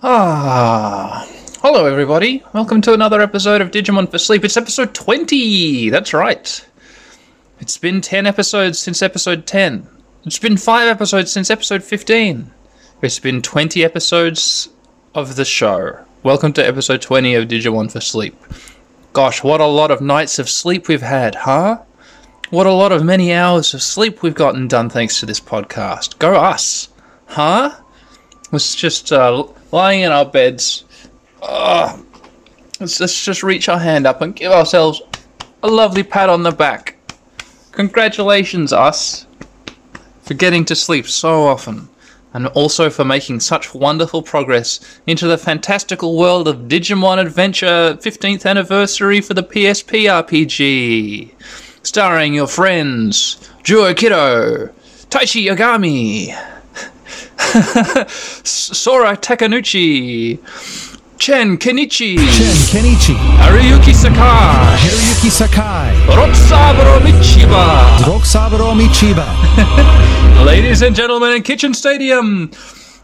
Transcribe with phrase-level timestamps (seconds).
[0.00, 1.26] Ah,
[1.60, 2.44] hello everybody.
[2.52, 4.44] Welcome to another episode of Digimon for Sleep.
[4.44, 5.90] It's episode 20.
[5.90, 6.64] That's right.
[7.58, 9.88] It's been 10 episodes since episode 10.
[10.24, 12.48] It's been 5 episodes since episode 15.
[13.02, 14.68] It's been 20 episodes
[15.16, 16.04] of the show.
[16.22, 18.36] Welcome to episode 20 of Digimon for Sleep.
[19.12, 21.80] Gosh, what a lot of nights of sleep we've had, huh?
[22.50, 26.20] What a lot of many hours of sleep we've gotten done thanks to this podcast.
[26.20, 26.88] Go us,
[27.26, 27.74] huh?
[28.50, 30.84] Let's just uh, lying in our beds.
[31.42, 31.98] Uh,
[32.80, 35.02] let's, let's just reach our hand up and give ourselves
[35.62, 36.96] a lovely pat on the back.
[37.72, 39.26] Congratulations, us,
[40.22, 41.88] for getting to sleep so often,
[42.32, 48.46] and also for making such wonderful progress into the fantastical world of Digimon Adventure 15th
[48.46, 51.32] anniversary for the PSP RPG,
[51.82, 54.68] starring your friends Juo Kiddo,
[55.10, 56.57] Taichi Yagami,
[58.44, 60.38] Sora Takenouchi,
[61.18, 67.98] Chen Kenichi, Chen Kenichi, Haruyuki Sakai, Hiroyuki Sakai, Rotsaburo Michiba.
[68.04, 69.26] Rokusaburo Michiba.
[70.46, 72.50] Ladies and gentlemen in Kitchen Stadium.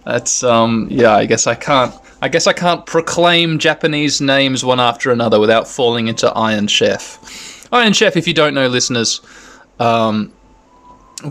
[0.04, 4.78] That's um yeah, I guess I can't I guess I can't proclaim Japanese names one
[4.80, 7.68] after another without falling into Iron Chef.
[7.72, 9.20] Iron Chef, if you don't know listeners,
[9.80, 10.32] um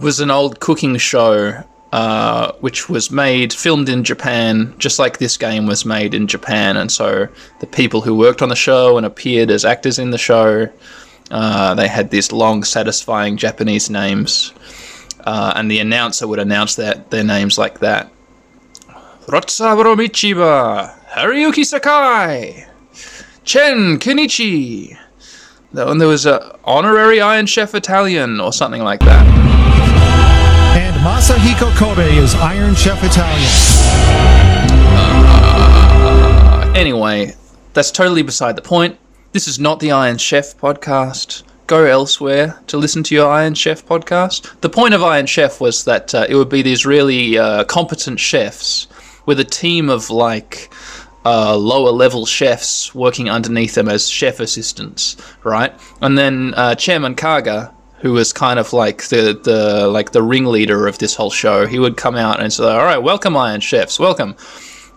[0.01, 1.63] was an old cooking show
[1.93, 6.75] uh, which was made, filmed in Japan, just like this game was made in Japan.
[6.75, 7.27] And so
[7.59, 10.67] the people who worked on the show and appeared as actors in the show,
[11.29, 14.53] uh, they had these long, satisfying Japanese names.
[15.19, 18.11] Uh, and the announcer would announce that their names like that.
[19.27, 22.65] Rotsaburo Michiba, Haruyuki Sakai,
[23.43, 24.97] Chen Kenichi.
[25.73, 29.62] And there was an honorary Iron Chef Italian or something like that.
[30.75, 33.49] And Masahiko Kobe is Iron Chef Italian.
[36.75, 37.35] Anyway,
[37.73, 38.97] that's totally beside the point.
[39.33, 41.43] This is not the Iron Chef podcast.
[41.67, 44.59] Go elsewhere to listen to your Iron Chef podcast.
[44.61, 48.19] The point of Iron Chef was that uh, it would be these really uh, competent
[48.19, 48.87] chefs
[49.27, 50.73] with a team of like
[51.25, 55.73] uh, lower level chefs working underneath them as chef assistants, right?
[56.01, 60.87] And then uh, Chairman Kaga, who was kind of like the, the like the ringleader
[60.87, 63.97] of this whole show, he would come out and say, "All right, welcome, Iron Chefs,
[63.97, 64.35] welcome."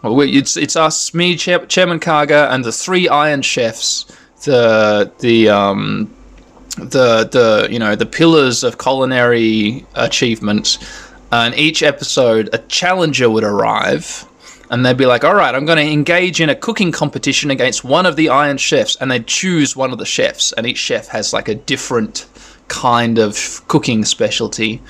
[0.03, 4.05] Well, we- it's it's us, me, Chair- Chairman Kaga, and the three Iron Chefs,
[4.45, 6.11] the the um
[6.79, 10.79] the the you know the pillars of culinary achievement.
[11.33, 14.25] And each episode, a challenger would arrive,
[14.71, 17.83] and they'd be like, "All right, I'm going to engage in a cooking competition against
[17.85, 21.09] one of the Iron Chefs," and they'd choose one of the chefs, and each chef
[21.09, 22.27] has like a different
[22.69, 24.83] kind of cooking specialty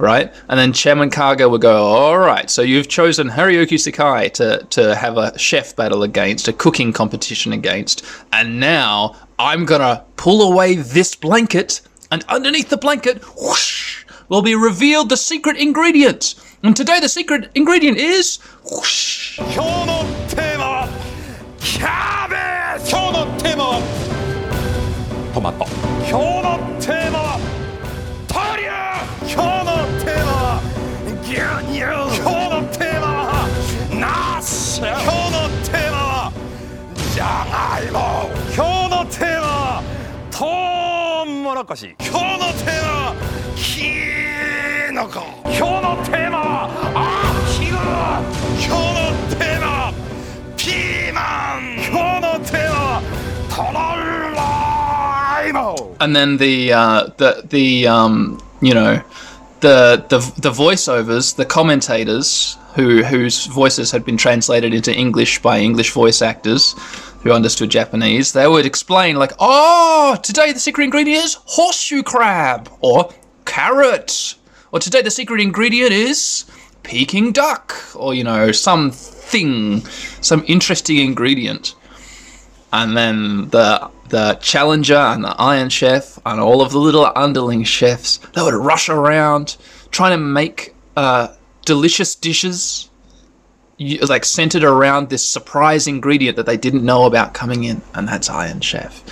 [0.00, 0.32] right?
[0.48, 4.94] And then Chairman Kaga would go, all right, so you've chosen Haruyuki Sakai to, to
[4.94, 10.76] have a chef battle against, a cooking competition against, and now I'm gonna pull away
[10.76, 16.34] this blanket, and underneath the blanket, whoosh, will be revealed the secret ingredient.
[16.62, 19.38] And today the secret ingredient is whoosh.
[25.32, 26.69] 今
[41.69, 43.15] トウモロコシ今日のテーマは
[43.55, 47.73] キノコ今日のテーマはアヒル
[48.65, 49.93] 今日のテーマは
[50.57, 53.01] ピーマン今日のテーマは
[53.51, 53.77] トロ
[54.35, 58.99] ライモ and then the uh, the the um you know
[59.59, 65.59] the the the voiceovers, the commentators who whose voices had been translated into English by
[65.59, 66.75] English voice actors
[67.22, 72.68] who understood Japanese, they would explain like, "Oh, today the secret ingredient is horseshoe crab
[72.80, 73.12] or
[73.44, 74.34] carrot,
[74.72, 76.44] or today the secret ingredient is
[76.82, 79.82] Peking duck, or you know some thing,
[80.20, 81.74] some interesting ingredient."
[82.72, 87.64] and then the the challenger and the iron chef and all of the little underling
[87.64, 89.56] chefs they would rush around
[89.90, 91.28] trying to make uh,
[91.64, 92.89] delicious dishes
[94.08, 98.28] like centered around this surprise ingredient that they didn't know about coming in and that's
[98.28, 99.02] iron chef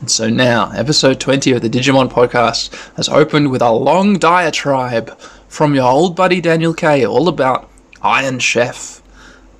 [0.00, 5.18] and so now episode 20 of the digimon podcast has opened with a long diatribe
[5.48, 7.70] from your old buddy daniel k all about
[8.02, 9.02] iron chef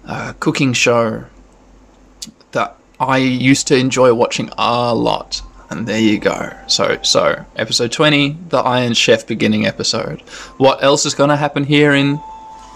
[0.08, 1.24] uh, cooking show
[2.52, 5.42] that I used to enjoy watching a lot.
[5.70, 6.50] And there you go.
[6.66, 10.22] So, so episode 20, the Iron Chef beginning episode.
[10.56, 12.18] What else is going to happen here in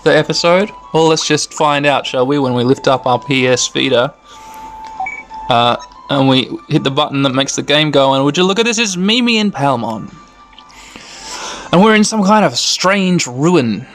[0.03, 0.71] the episode?
[0.93, 4.15] Well, let's just find out, shall we, when we lift up our PS Vita.
[5.49, 5.77] Uh,
[6.11, 8.65] and we hit the button that makes the game go, and would you look at
[8.65, 8.79] this?
[8.79, 10.13] It's Mimi and Palmon.
[11.73, 13.87] And we're in some kind of strange ruin.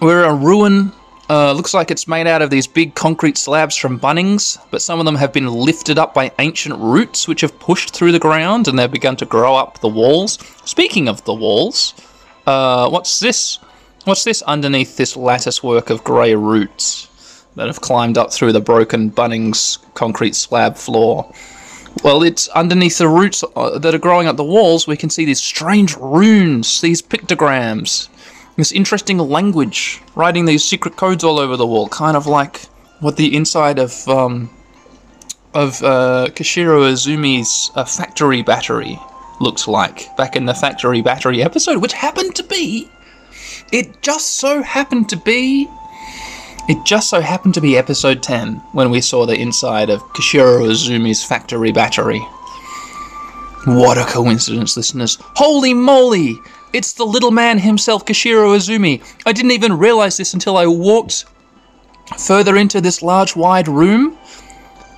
[0.00, 0.92] We're a ruin.
[1.30, 4.98] Uh, looks like it's made out of these big concrete slabs from Bunnings, but some
[4.98, 8.66] of them have been lifted up by ancient roots which have pushed through the ground
[8.66, 10.38] and they've begun to grow up the walls.
[10.64, 11.94] Speaking of the walls,
[12.46, 13.58] uh, what's this?
[14.04, 17.06] What's this underneath this lattice work of grey roots
[17.54, 21.32] that have climbed up through the broken Bunnings concrete slab floor?
[22.02, 24.88] Well, it's underneath the roots uh, that are growing up the walls.
[24.88, 28.08] We can see these strange runes, these pictograms,
[28.56, 32.62] this interesting language, writing these secret codes all over the wall, kind of like
[32.98, 34.50] what the inside of um,
[35.54, 38.98] of uh, Kishiro Azumi's uh, factory battery
[39.40, 42.90] looks like back in the factory battery episode, which happened to be.
[43.72, 45.68] It just so happened to be.
[46.68, 50.68] It just so happened to be episode 10 when we saw the inside of Kishiro
[50.68, 52.20] Azumi's factory battery.
[53.64, 55.18] What a coincidence, listeners.
[55.20, 56.38] Holy moly!
[56.72, 59.02] It's the little man himself, Kishiro Azumi.
[59.24, 61.24] I didn't even realize this until I walked
[62.18, 64.18] further into this large, wide room.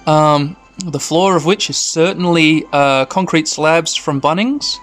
[0.06, 4.76] Um, the floor of which is certainly uh, concrete slabs from Bunnings,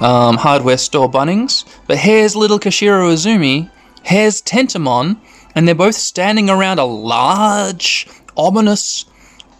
[0.00, 1.64] um, hardware store Bunnings.
[1.86, 3.70] But here's little Kishiro Izumi,
[4.02, 5.18] here's Tentomon,
[5.54, 8.06] and they're both standing around a large,
[8.36, 9.04] ominous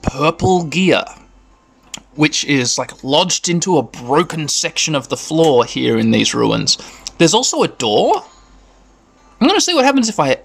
[0.02, 1.04] purple gear
[2.16, 6.78] which is like lodged into a broken section of the floor here in these ruins.
[7.18, 8.24] There's also a door.
[9.40, 10.38] I'm going to see what happens if I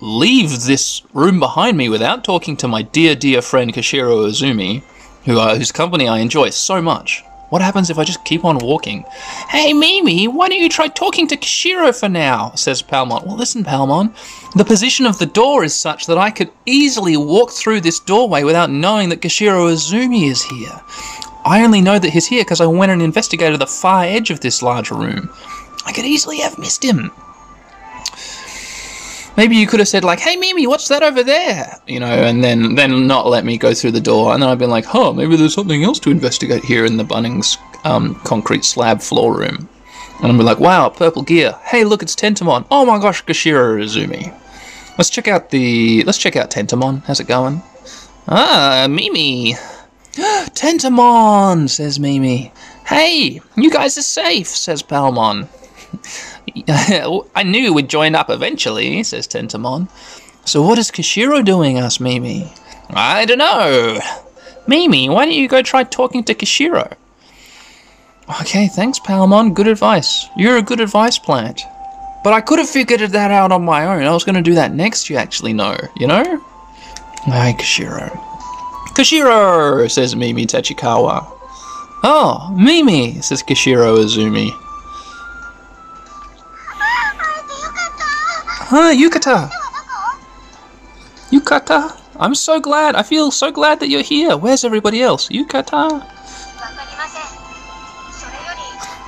[0.00, 4.82] leave this room behind me without talking to my dear, dear friend Kishiro Izumi,
[5.24, 7.22] who, uh, whose company I enjoy so much.
[7.50, 9.04] What happens if I just keep on walking?
[9.48, 12.52] Hey, Mimi, why don't you try talking to Kishiro for now?
[12.54, 13.26] says Palmon.
[13.26, 14.14] Well, listen, Palmon.
[14.54, 18.44] The position of the door is such that I could easily walk through this doorway
[18.44, 20.80] without knowing that Kishiro Azumi is here.
[21.44, 24.40] I only know that he's here because I went and investigated the far edge of
[24.40, 25.30] this large room.
[25.86, 27.10] I could easily have missed him.
[29.38, 32.42] Maybe you could have said like, "Hey Mimi, what's that over there?" You know, and
[32.42, 35.12] then then not let me go through the door, and then I've been like, "Huh,
[35.12, 39.68] maybe there's something else to investigate here in the Bunnings um, concrete slab floor room."
[40.20, 41.54] And I'm like, "Wow, purple gear.
[41.62, 42.66] Hey, look, it's Tentomon.
[42.68, 44.34] Oh my gosh, Kishiro Izumi.
[44.98, 47.04] Let's check out the let's check out Tentomon.
[47.04, 47.62] How's it going?
[48.26, 49.54] Ah, Mimi.
[50.16, 52.52] Tentomon, says Mimi.
[52.84, 55.46] Hey, you guys are safe, says Palmon.
[56.68, 59.88] I knew we'd join up eventually, says Tentomon.
[60.44, 62.50] So what is Kishiro doing, asks Mimi.
[62.90, 64.00] I don't know.
[64.66, 66.92] Mimi, why don't you go try talking to Kishiro?
[68.40, 69.54] Okay, thanks, Palmon.
[69.54, 70.26] Good advice.
[70.36, 71.62] You're a good advice plant.
[72.22, 74.02] But I could have figured that out on my own.
[74.02, 76.44] I was going to do that next, you actually know, you know?
[77.24, 78.10] Hi, Kishiro.
[78.94, 81.26] Kishiro, says Mimi Tachikawa.
[82.04, 84.50] Oh, Mimi, says Kishiro Izumi.
[88.70, 89.50] Huh, Yukata.
[91.30, 91.98] Yukata?
[92.16, 92.96] I'm so glad.
[92.96, 94.36] I feel so glad that you're here.
[94.36, 95.30] Where's everybody else?
[95.30, 96.04] Yukata?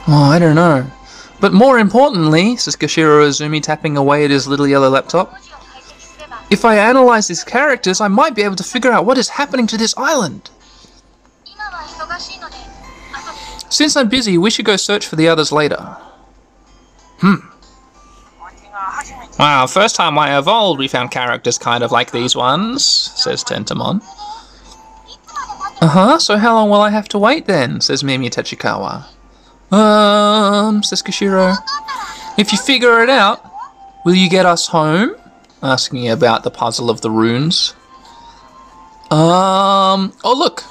[0.09, 0.91] Oh, I don't know.
[1.41, 5.37] But more importantly, says Kishiro Izumi, tapping away at his little yellow laptop,
[6.51, 9.67] if I analyze these characters, I might be able to figure out what is happening
[9.67, 10.49] to this island.
[13.69, 15.97] Since I'm busy, we should go search for the others later.
[17.19, 17.50] Hmm.
[19.41, 24.03] Wow, first time I evolved, we found characters kind of like these ones, says Tentomon.
[25.81, 27.81] Uh huh, so how long will I have to wait then?
[27.81, 29.07] says Mimi Tachikawa.
[29.73, 31.57] Um, says Kishiro.
[32.37, 33.43] If you figure it out,
[34.05, 35.17] will you get us home?
[35.63, 37.73] Asking about the puzzle of the runes.
[39.11, 40.65] Um, oh look,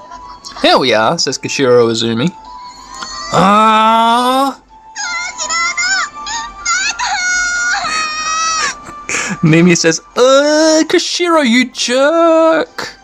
[0.62, 2.30] here we are, says Kishiro Izumi.
[3.34, 4.62] Ah!
[9.43, 12.95] Mimi says, Uh, Kishiro, you jerk!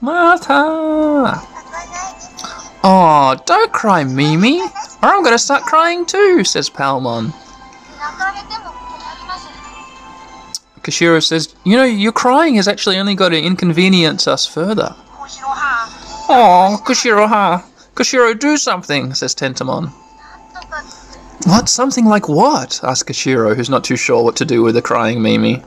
[0.00, 1.40] Martha!
[2.84, 4.68] Oh, don't cry, Mimi, or
[5.02, 7.32] I'm gonna start crying too, says Palmon.
[10.82, 14.94] Kashiro says, You know, your crying has actually only got to inconvenience us further.
[16.28, 17.64] Oh, Kishiro, ha!
[18.38, 19.92] Do something, says Tentomon.
[21.44, 21.68] What?
[21.68, 22.80] Something like what?
[22.84, 25.62] asks Kishiro, who's not too sure what to do with the crying Mimi.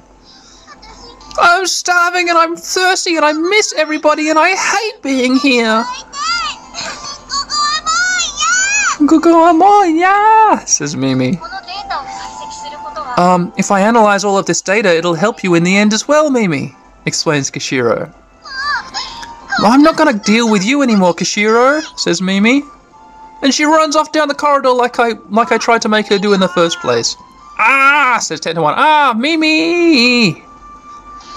[1.37, 5.83] I'm starving and I'm thirsty and I miss everybody and I hate being here.
[8.99, 11.37] Gugu yeah, says Mimi.
[13.17, 16.07] Um, if I analyze all of this data, it'll help you in the end as
[16.07, 18.13] well, Mimi, explains Kishiro.
[19.59, 22.63] I'm not gonna deal with you anymore, Kishiro, says Mimi.
[23.45, 26.17] And she runs off down the corridor like I like I tried to make her
[26.17, 27.15] do in the first place.
[27.59, 28.73] Ah, says Tentomon.
[28.75, 30.41] Ah, Mimi!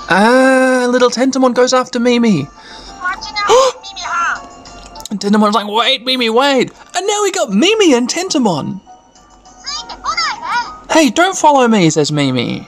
[0.08, 2.48] Ah, little Tentomon goes after Mimi.
[5.10, 6.72] And Tentomon's like, wait, Mimi, wait.
[6.96, 8.80] And now we got Mimi and Tentomon.
[10.90, 12.66] Hey, don't follow me, says Mimi.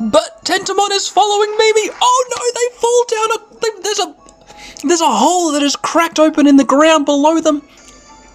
[0.00, 1.90] But Tentomon is following Mimi.
[2.00, 3.60] Oh no, they fall down a.
[3.60, 4.86] They, there's a.
[4.88, 7.60] There's a hole that is cracked open in the ground below them.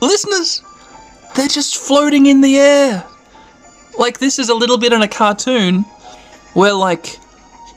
[0.01, 0.61] Listeners,
[1.35, 3.05] they're just floating in the air.
[3.97, 5.85] Like this is a little bit in a cartoon
[6.53, 7.17] where, like,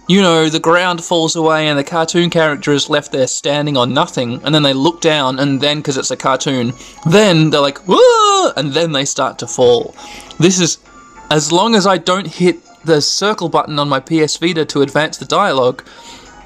[0.08, 3.92] you know, the ground falls away and the cartoon character is left there standing on
[3.92, 6.72] nothing, and then they look down, and then, because it's a cartoon,
[7.06, 8.52] then they're like, Whoa!
[8.56, 9.94] and then they start to fall.
[10.38, 10.78] This is,
[11.30, 15.18] as long as I don't hit the circle button on my PS Vita to advance
[15.18, 15.84] the dialogue,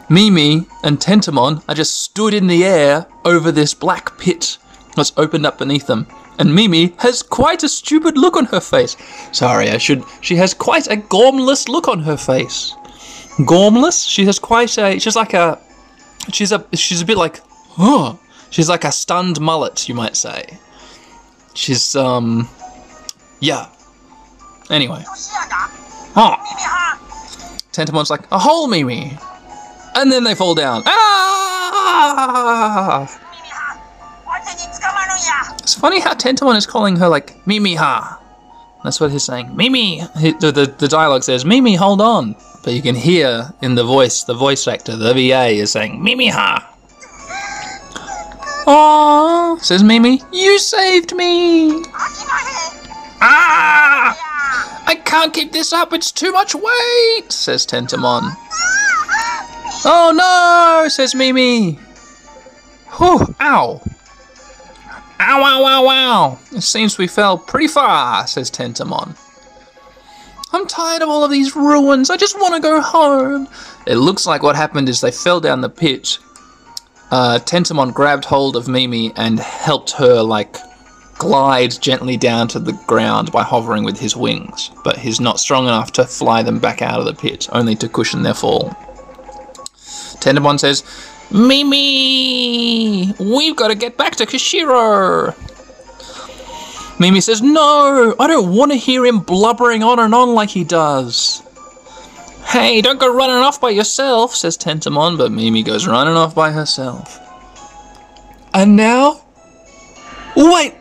[0.09, 4.59] Mimi and Tentomon are just stood in the air over this black pit
[4.97, 6.07] that's opened up beneath them.
[6.39, 8.97] And Mimi has quite a stupid look on her face.
[9.33, 10.05] Sorry, I should.
[10.21, 12.75] She has quite a gormless look on her face
[13.39, 14.07] gormless.
[14.09, 14.99] She has quite a.
[14.99, 15.59] She's like a.
[16.33, 16.65] She's a.
[16.75, 17.41] She's a bit like.
[17.71, 18.15] Huh.
[18.51, 20.59] She's like a stunned mullet, you might say.
[21.55, 22.49] She's um.
[23.41, 23.69] Yeah.
[24.71, 25.03] Anyway.
[26.15, 26.37] Oh.
[27.73, 29.17] Tentomon's like a hole, Mimi,
[29.95, 30.83] and then they fall down.
[30.85, 33.09] Ah!
[35.63, 38.19] It's funny how Tentomon is calling her like Mimi ha.
[38.85, 39.57] That's what he's saying.
[39.57, 40.01] Mimi.
[40.19, 43.85] He, the, the the dialogue says Mimi, hold on but you can hear in the
[43.85, 46.69] voice, the voice actor, the VA is saying, Mimi ha!
[48.67, 51.83] Aww, says Mimi, you saved me!
[53.21, 54.17] Ah!
[54.87, 58.23] I can't keep this up, it's too much weight, says Tentomon.
[59.85, 61.73] Oh no, says Mimi.
[62.99, 63.83] Whew, ow.
[65.25, 66.39] Ow, ow, ow, ow.
[66.51, 69.17] It seems we fell pretty far, says Tentomon.
[70.53, 72.11] I'm tired of all of these ruins.
[72.11, 73.47] I just want to go home.
[73.87, 76.19] It looks like what happened is they fell down the pit.
[77.13, 80.57] Uh, Tentomon grabbed hold of Mimi and helped her, like,
[81.19, 84.73] glide gently down to the ground by hovering with his wings.
[84.83, 87.89] But he's not strong enough to fly them back out of the pit, only to
[87.89, 88.71] cushion their fall.
[90.21, 90.83] Tentomon says,
[91.33, 93.15] Mimi!
[93.19, 95.35] We've got to get back to Kishiro!
[97.01, 100.63] Mimi says, No, I don't want to hear him blubbering on and on like he
[100.63, 101.43] does.
[102.45, 106.53] Hey, don't go running off by yourself, says Tentomon, but Mimi goes running off by
[106.53, 107.19] herself.
[108.53, 109.23] And now?
[110.37, 110.75] Wait!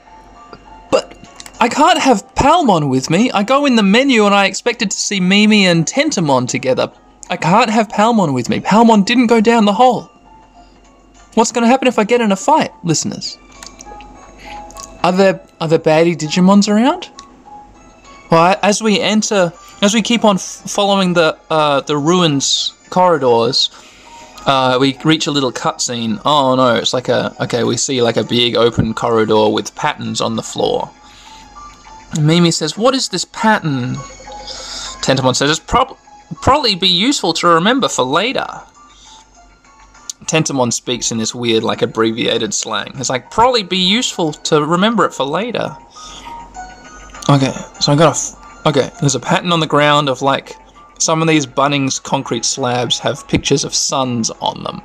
[0.91, 1.17] But
[1.61, 3.31] I can't have Palmon with me.
[3.31, 6.91] I go in the menu and I expected to see Mimi and Tentomon together.
[7.29, 8.59] I can't have Palmon with me.
[8.59, 10.10] Palmon didn't go down the hole.
[11.33, 13.37] What's going to happen if I get in a fight, listeners?
[15.03, 17.09] Are there are there baddie Digimons around?
[18.29, 23.69] Well, as we enter, as we keep on f- following the uh, the ruins corridors,
[24.45, 26.21] uh, we reach a little cutscene.
[26.23, 27.63] Oh no, it's like a okay.
[27.63, 30.91] We see like a big open corridor with patterns on the floor.
[32.15, 33.95] And Mimi says, "What is this pattern?"
[35.01, 35.97] Tentomon says, "It's prob-
[36.41, 38.47] probably be useful to remember for later."
[40.31, 42.93] Tentomon speaks in this weird, like abbreviated slang.
[42.95, 45.75] It's like probably be useful to remember it for later.
[47.29, 48.17] Okay, so I got a.
[48.17, 50.55] F- okay, there's a pattern on the ground of like
[50.99, 54.79] some of these Bunnings concrete slabs have pictures of suns on them.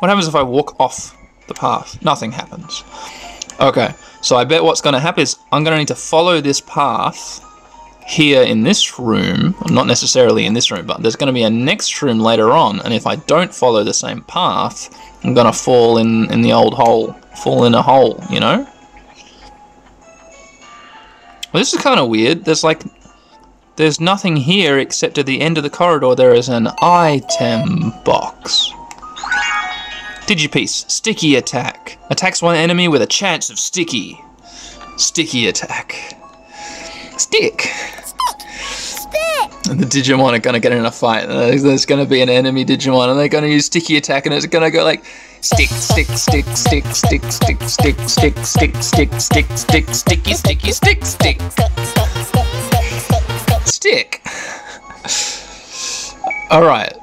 [0.00, 2.02] What happens if I walk off the path?
[2.02, 2.82] Nothing happens.
[3.60, 6.40] Okay, so I bet what's going to happen is I'm going to need to follow
[6.40, 7.44] this path
[8.08, 11.50] here in this room, not necessarily in this room, but there's going to be a
[11.50, 14.88] next room later on, and if I don't follow the same path,
[15.22, 17.12] I'm going to fall in, in the old hole,
[17.42, 18.66] fall in a hole, you know?
[21.52, 22.44] Well, this is kind of weird.
[22.44, 22.82] There's like,
[23.76, 28.70] there's nothing here except at the end of the corridor there is an item box.
[30.26, 31.98] Digipiece, sticky attack.
[32.10, 34.18] Attacks one enemy with a chance of sticky.
[34.96, 36.17] Sticky attack.
[37.18, 37.62] Stick.
[38.60, 39.50] Stick!
[39.70, 41.26] And the Digimon are gonna get in a fight.
[41.26, 44.70] There's gonna be an enemy Digimon, and they're gonna use sticky attack, and it's gonna
[44.70, 45.04] go like
[45.40, 50.72] stick, stick, stick, stick, stick, stick, stick, stick, stick, stick, stick, stick, stick, sticky, sticky,
[50.72, 54.22] stick stick stick stick stick stick stick, stick, stick.
[56.50, 56.94] All right.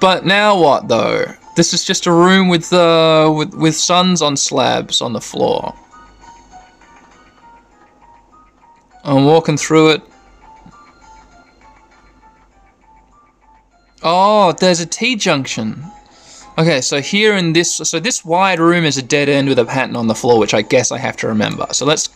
[0.00, 1.24] But now what though?
[1.56, 5.74] This is just a room with uh with with suns on slabs on the floor.
[9.08, 10.02] I'm walking through it.
[14.02, 15.82] Oh, there's a T-junction.
[16.58, 19.64] Okay, so here in this, so this wide room is a dead end with a
[19.64, 21.66] pattern on the floor, which I guess I have to remember.
[21.72, 22.10] So let's,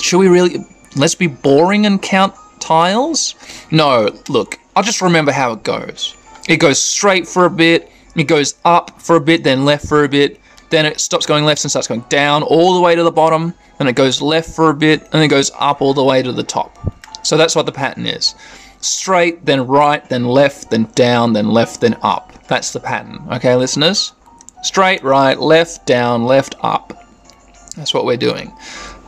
[0.00, 0.64] should we really,
[0.96, 3.34] let's be boring and count tiles?
[3.70, 6.16] No, look, I'll just remember how it goes.
[6.48, 10.04] It goes straight for a bit, it goes up for a bit, then left for
[10.04, 10.40] a bit,
[10.72, 13.54] then it stops going left and starts going down all the way to the bottom,
[13.78, 16.32] then it goes left for a bit, and then goes up all the way to
[16.32, 16.76] the top.
[17.24, 18.34] So that's what the pattern is.
[18.80, 22.32] Straight, then right, then left, then down, then left, then up.
[22.48, 23.20] That's the pattern.
[23.30, 24.12] Okay, listeners?
[24.62, 27.06] Straight, right, left, down, left, up.
[27.76, 28.52] That's what we're doing.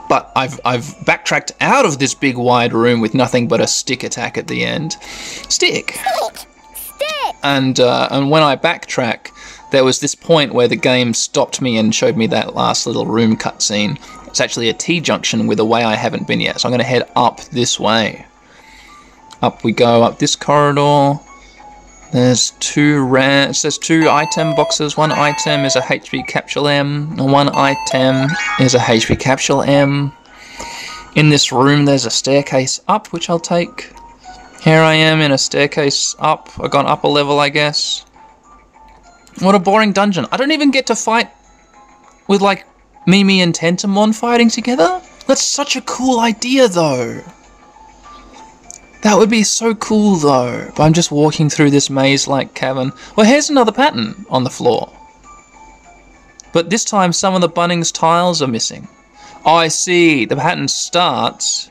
[0.08, 4.04] But I've, I've backtracked out of this big wide room with nothing but a stick
[4.04, 4.92] attack at the end.
[5.48, 5.98] Stick!
[7.42, 9.28] And, uh, and when I backtrack,
[9.74, 13.06] there was this point where the game stopped me and showed me that last little
[13.06, 13.98] room cutscene.
[14.28, 16.78] It's actually a T junction with a way I haven't been yet, so I'm going
[16.78, 18.24] to head up this way.
[19.42, 21.18] Up we go, up this corridor.
[22.12, 23.46] There's two rare.
[23.46, 24.96] there's two item boxes.
[24.96, 28.28] One item is a HP capsule M, and one item
[28.60, 30.12] is a HP capsule M.
[31.16, 33.92] In this room, there's a staircase up, which I'll take.
[34.62, 36.48] Here I am in a staircase up.
[36.60, 38.04] I've gone up a level, I guess.
[39.40, 40.26] What a boring dungeon.
[40.30, 41.30] I don't even get to fight
[42.28, 42.66] with, like,
[43.06, 45.02] Mimi and Tentomon fighting together?
[45.26, 47.22] That's such a cool idea, though.
[49.04, 50.72] That would be so cool though.
[50.74, 52.90] But I'm just walking through this maze-like cavern.
[53.14, 54.90] Well, here's another pattern on the floor.
[56.54, 58.88] But this time some of the Bunnings tiles are missing.
[59.44, 60.24] Oh, I see.
[60.24, 61.70] The pattern starts.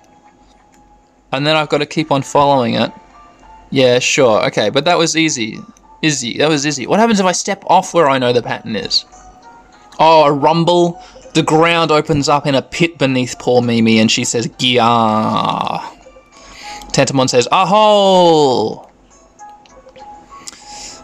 [1.31, 2.91] And then I've got to keep on following it.
[3.71, 4.45] Yeah, sure.
[4.45, 5.59] Okay, but that was easy.
[6.03, 6.37] Easy.
[6.37, 6.85] That was easy.
[6.85, 9.05] What happens if I step off where I know the pattern is?
[9.99, 11.01] Oh, a rumble.
[11.33, 15.79] The ground opens up in a pit beneath poor Mimi and she says, Gia.
[16.91, 18.91] Tentomon says, a hole!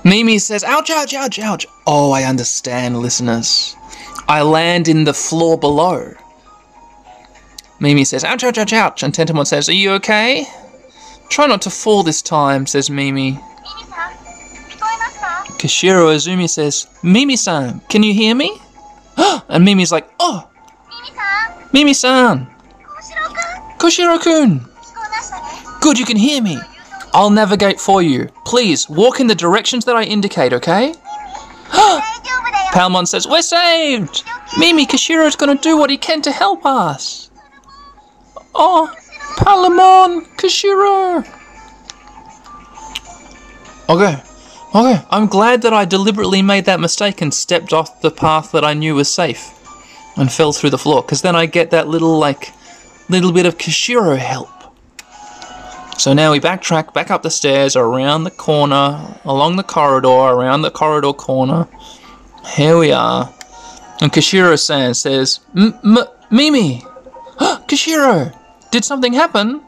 [0.04, 1.66] Mimi says, ouch, ouch, ouch, ouch.
[1.88, 3.76] Oh, I understand, listeners.
[4.28, 6.14] I land in the floor below.
[7.80, 9.02] Mimi says, ouch, ouch, ouch, ouch.
[9.02, 10.46] And Tentomon says, are you okay?
[11.30, 13.40] Try not to fall this time, says Mimi.
[15.60, 18.58] Kishiro Azumi says, Mimi-san, can you hear me?
[19.18, 20.50] and Mimi's like, oh!
[21.74, 22.48] Mimi-san!
[23.78, 24.66] Koshiro-kun!
[25.82, 26.58] Good, you can hear me.
[27.14, 28.30] I'll navigate for you.
[28.46, 30.94] Please, walk in the directions that I indicate, okay?
[32.72, 34.24] Palmon says, We're saved!
[34.58, 37.30] Mimi, Kashiro's gonna do what he can to help us.
[38.56, 38.90] Oh,
[39.38, 41.28] Palmon, Kashiro!
[43.90, 44.22] Okay,
[44.74, 45.06] okay.
[45.10, 48.74] I'm glad that I deliberately made that mistake and stepped off the path that I
[48.74, 49.54] knew was safe
[50.18, 52.54] and fell through the floor, because then I get that little, like,
[53.10, 54.50] little bit of Kashiro help.
[55.98, 60.62] So now we backtrack back up the stairs, around the corner, along the corridor, around
[60.62, 61.68] the corridor corner.
[62.56, 63.34] Here we are.
[64.02, 65.98] And Kashiro-san says, M M
[66.30, 66.84] Mimi!
[67.40, 68.34] Kashiro!
[68.72, 69.62] Did something happen?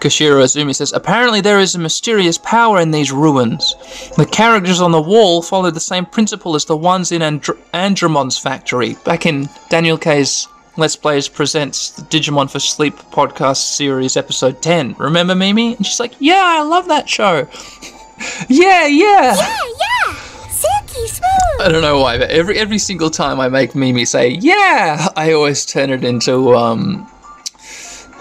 [0.00, 3.74] Kashiro Azumi says, Apparently there is a mysterious power in these ruins.
[4.16, 8.38] The characters on the wall follow the same principle as the ones in Andr Andromon's
[8.38, 14.62] factory, back in Daniel K's Let's Plays presents the Digimon for Sleep podcast series, episode
[14.62, 14.94] 10.
[14.98, 15.74] Remember Mimi?
[15.76, 17.48] And she's like, Yeah, I love that show.
[18.48, 19.34] yeah, yeah.
[19.36, 20.14] Yeah, yeah.
[20.48, 21.60] Silky smooth.
[21.60, 25.32] I don't know why, but every every single time I make Mimi say, Yeah, I
[25.32, 27.10] always turn it into, um,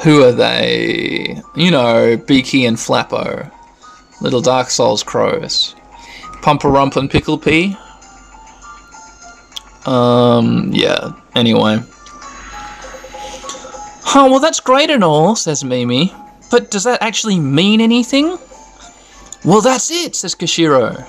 [0.03, 1.41] who are they?
[1.55, 3.51] You know, Beaky and Flappo.
[4.21, 5.75] Little Dark Souls crows.
[6.41, 7.75] Pumperump and Pickle Pea.
[9.85, 11.79] Um, yeah, anyway.
[14.15, 16.13] Oh, well, that's great and all, says Mimi.
[16.49, 18.37] But does that actually mean anything?
[19.45, 21.05] Well, that's it, says Kashiro.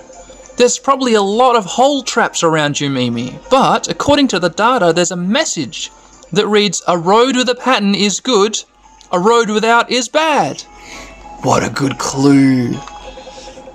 [0.56, 3.38] There's probably a lot of hole traps around you, Mimi.
[3.50, 5.90] But, according to the data, there's a message
[6.32, 8.62] that reads, A road with a pattern is good,
[9.12, 10.60] a road without is bad.
[11.42, 12.74] What a good clue.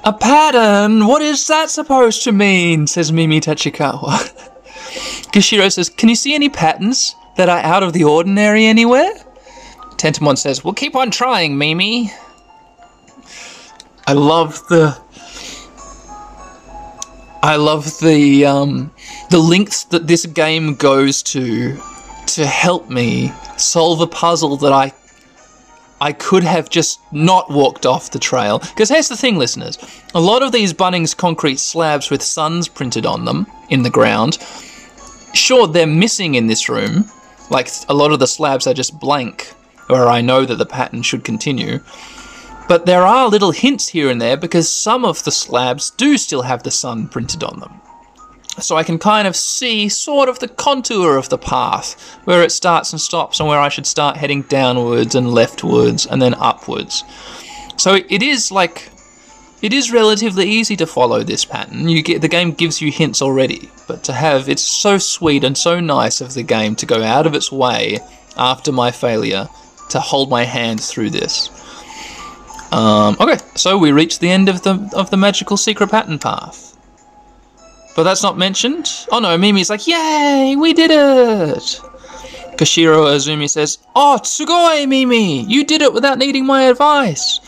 [0.03, 1.07] A pattern?
[1.07, 2.87] What is that supposed to mean?
[2.87, 4.19] says Mimi Tachikawa.
[5.31, 7.15] Kashiro says, Can you see any patterns?
[7.35, 9.11] that are out of the ordinary anywhere?
[9.97, 12.11] Tentomon says, We'll keep on trying, Mimi.
[14.07, 14.97] I love the.
[17.41, 18.91] I love the um,
[19.29, 21.79] the lengths that this game goes to
[22.27, 24.91] to help me solve a puzzle that I
[26.01, 28.59] I could have just not walked off the trail.
[28.59, 29.77] Because here's the thing, listeners:
[30.13, 34.37] a lot of these Bunnings concrete slabs with suns printed on them in the ground.
[35.33, 37.09] Sure, they're missing in this room,
[37.49, 39.53] like a lot of the slabs are just blank,
[39.87, 41.79] where I know that the pattern should continue.
[42.67, 46.41] But there are little hints here and there because some of the slabs do still
[46.41, 47.81] have the sun printed on them.
[48.59, 52.51] So I can kind of see sort of the contour of the path, where it
[52.51, 57.03] starts and stops, and where I should start heading downwards and leftwards and then upwards.
[57.77, 58.89] So it is like
[59.61, 61.89] it is relatively easy to follow this pattern.
[61.89, 65.57] You get the game gives you hints already, but to have it's so sweet and
[65.57, 67.99] so nice of the game to go out of its way
[68.37, 69.47] after my failure
[69.89, 71.49] to hold my hand through this.
[72.71, 76.74] Um, okay, so we reach the end of the of the magical secret pattern path.
[77.95, 78.89] But that's not mentioned.
[79.11, 81.81] Oh no, Mimi's like, yay, we did it!
[82.57, 85.43] Kashiro Azumi says, Oh, Tsugoi, Mimi!
[85.43, 87.39] You did it without needing my advice!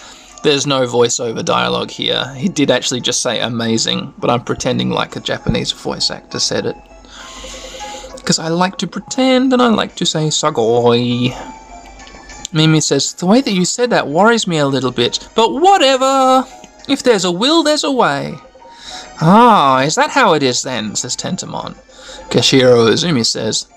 [0.43, 2.33] There's no voiceover dialogue here.
[2.35, 6.65] He did actually just say amazing, but I'm pretending like a Japanese voice actor said
[6.65, 6.75] it.
[8.15, 11.33] Because I like to pretend and I like to say Sagoi.
[12.53, 16.45] Mimi says, The way that you said that worries me a little bit, but whatever!
[16.87, 18.35] If there's a will, there's a way.
[19.19, 20.95] Ah, is that how it is then?
[20.95, 21.75] says Tentomon.
[22.29, 23.67] Kashiro Uzumi says,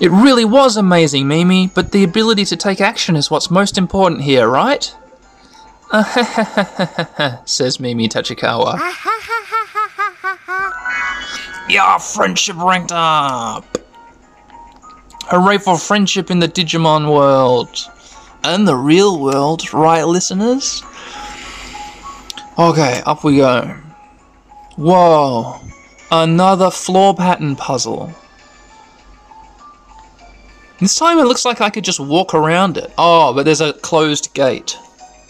[0.00, 4.22] It really was amazing, Mimi, but the ability to take action is what's most important
[4.22, 4.94] here, right?
[7.44, 8.78] says Mimi Tachikawa.
[11.68, 13.64] Yeah, friendship ranked up!
[15.26, 17.88] Hooray for friendship in the Digimon world!
[18.42, 20.82] And the real world, right, listeners?
[22.58, 23.76] Okay, up we go.
[24.80, 25.60] Whoa,
[26.10, 28.14] another floor pattern puzzle.
[30.78, 32.90] This time it looks like I could just walk around it.
[32.96, 34.78] Oh, but there's a closed gate.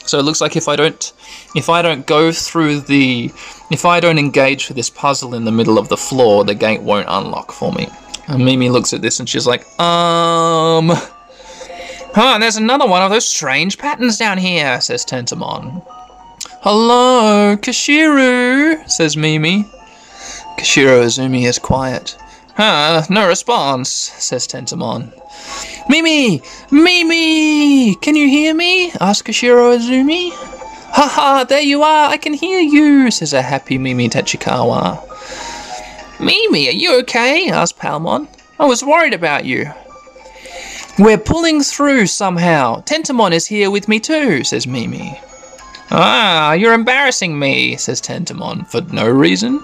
[0.06, 1.12] So it looks like if I don't
[1.56, 3.32] if I don't go through the
[3.72, 6.82] if I don't engage for this puzzle in the middle of the floor, the gate
[6.82, 7.88] won't unlock for me.
[8.28, 10.90] And Mimi looks at this and she's like, um
[12.14, 15.84] Huh, there's another one of those strange patterns down here, says Tentomon.
[16.62, 19.64] Hello, Kashiru, says Mimi.
[20.58, 22.18] Kashiro Azumi is quiet.
[22.54, 25.10] Huh, no response, says Tentomon.
[25.88, 26.42] Mimi!
[26.70, 27.94] Mimi!
[27.94, 28.92] Can you hear me?
[29.00, 30.32] asks Kashiro Azumi.
[30.92, 35.00] Haha, there you are, I can hear you, says a happy Mimi Tachikawa.
[36.20, 37.48] Mimi, are you okay?
[37.48, 38.28] asks Palmon.
[38.58, 39.70] I was worried about you.
[40.98, 42.82] We're pulling through somehow.
[42.82, 45.18] Tentomon is here with me too, says Mimi.
[45.92, 49.60] Ah, you're embarrassing me, says Tentomon, for no reason.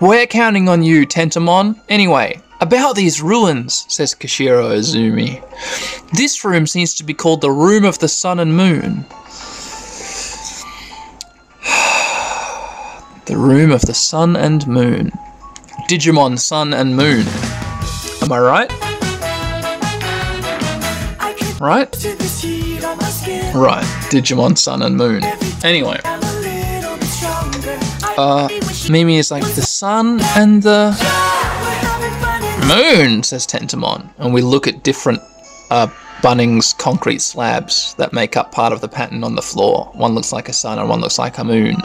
[0.00, 1.80] We're counting on you, Tentomon.
[1.88, 5.42] Anyway, about these ruins, says Kashiro Azumi.
[6.12, 9.04] This room seems to be called the Room of the Sun and Moon.
[13.26, 15.10] the Room of the Sun and Moon.
[15.88, 17.26] Digimon Sun and Moon.
[18.22, 18.70] Am I right?
[21.60, 21.92] Right?
[23.54, 25.22] Right, Digimon Sun and Moon.
[25.62, 26.00] Anyway,
[28.18, 28.48] uh,
[28.90, 30.90] Mimi is like the sun and the
[32.66, 35.20] moon, says Tentomon, and we look at different
[35.70, 35.86] uh,
[36.22, 39.90] Bunnings concrete slabs that make up part of the pattern on the floor.
[39.94, 41.76] One looks like a sun and one looks like a moon.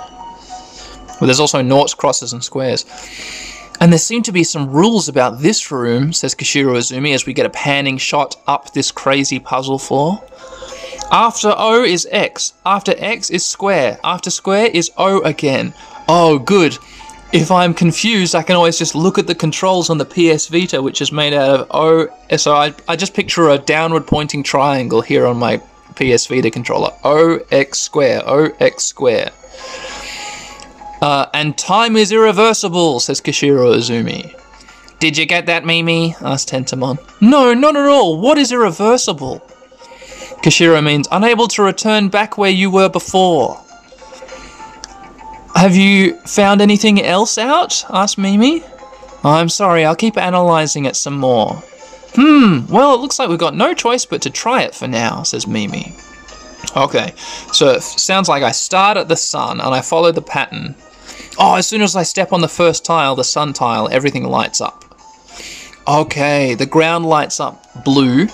[1.20, 2.86] But there's also noughts, crosses, and squares.
[3.80, 7.34] And there seem to be some rules about this room, says Kashiro Azumi, as we
[7.34, 10.24] get a panning shot up this crazy puzzle floor.
[11.12, 12.54] After O is X.
[12.66, 13.98] After X is square.
[14.04, 15.74] After square is O again.
[16.10, 16.78] Oh, good.
[17.32, 20.82] If I'm confused, I can always just look at the controls on the PS Vita,
[20.82, 22.08] which is made out of O.
[22.38, 25.58] So I, I just picture a downward pointing triangle here on my
[25.96, 26.92] PS Vita controller.
[27.06, 28.22] O X square.
[28.26, 29.32] O X square.
[31.02, 34.34] Uh, and time is irreversible, says Kishiro Azumi.
[35.00, 36.16] Did you get that, Mimi?
[36.22, 36.98] asked Tentomon.
[37.22, 38.20] No, not at all.
[38.20, 39.42] What is irreversible?
[40.48, 43.62] Kashiro means unable to return back where you were before.
[45.56, 47.84] Have you found anything else out?
[47.90, 48.64] asked Mimi.
[49.26, 51.56] I'm sorry, I'll keep analysing it some more.
[52.16, 55.24] Hmm, well, it looks like we've got no choice but to try it for now,
[55.24, 55.94] says Mimi.
[56.78, 57.12] Okay,
[57.52, 60.76] so it sounds like I start at the sun and I follow the pattern.
[61.38, 64.62] Oh, as soon as I step on the first tile, the sun tile, everything lights
[64.62, 64.86] up.
[65.86, 68.30] Okay, the ground lights up blue,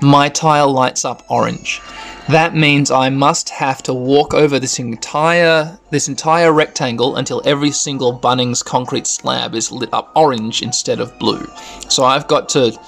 [0.00, 1.80] my tile lights up orange.
[2.28, 7.70] That means I must have to walk over this entire this entire rectangle until every
[7.70, 11.46] single Bunnings concrete slab is lit up orange instead of blue.
[11.88, 12.78] So I've got to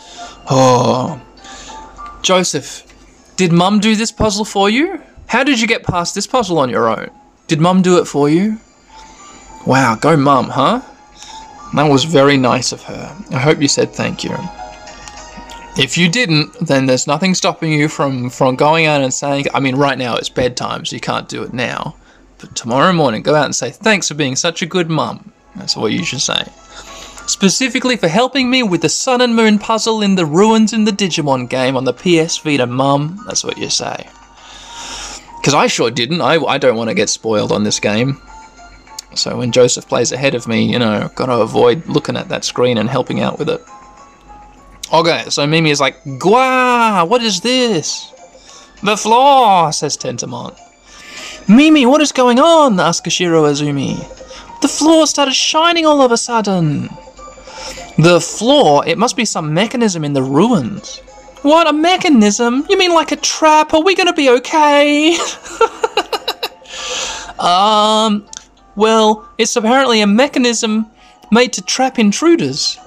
[0.49, 1.21] Oh
[2.23, 2.83] Joseph,
[3.37, 5.03] did Mum do this puzzle for you?
[5.27, 7.11] How did you get past this puzzle on your own?
[7.47, 8.59] Did Mum do it for you?
[9.67, 10.81] Wow, go Mum, huh?
[11.75, 13.17] That was very nice of her.
[13.33, 14.37] I hope you said thank you.
[15.79, 19.47] If you didn't, then there's nothing stopping you from from going out and saying.
[19.53, 21.97] I mean, right now it's bedtime, so you can't do it now.
[22.39, 25.33] But tomorrow morning, go out and say thanks for being such a good mum.
[25.55, 26.47] That's what you should say.
[27.27, 30.93] Specifically for helping me with the Sun and Moon puzzle in the Ruins in the
[30.93, 33.23] Digimon game on the PS Vita, mum.
[33.27, 34.09] That's what you say.
[35.37, 36.23] Because I sure didn't.
[36.23, 38.21] I, I don't want to get spoiled on this game.
[39.15, 42.79] So when Joseph plays ahead of me, you know, gotta avoid looking at that screen
[42.79, 43.63] and helping out with it.
[44.93, 48.13] Okay, so Mimi is like, Gwa, what is this?
[48.85, 50.57] The floor, says Tentomon.
[51.49, 52.79] Mimi, what is going on?
[52.79, 53.99] asks Kashiro Azumi.
[54.61, 56.89] The floor started shining all of a sudden.
[57.99, 60.99] The floor, it must be some mechanism in the ruins.
[61.43, 62.65] What, a mechanism?
[62.69, 63.75] You mean like a trap?
[63.75, 65.17] Are we gonna be okay?
[67.41, 68.25] um,
[68.77, 70.87] well, it's apparently a mechanism
[71.33, 72.79] made to trap intruders.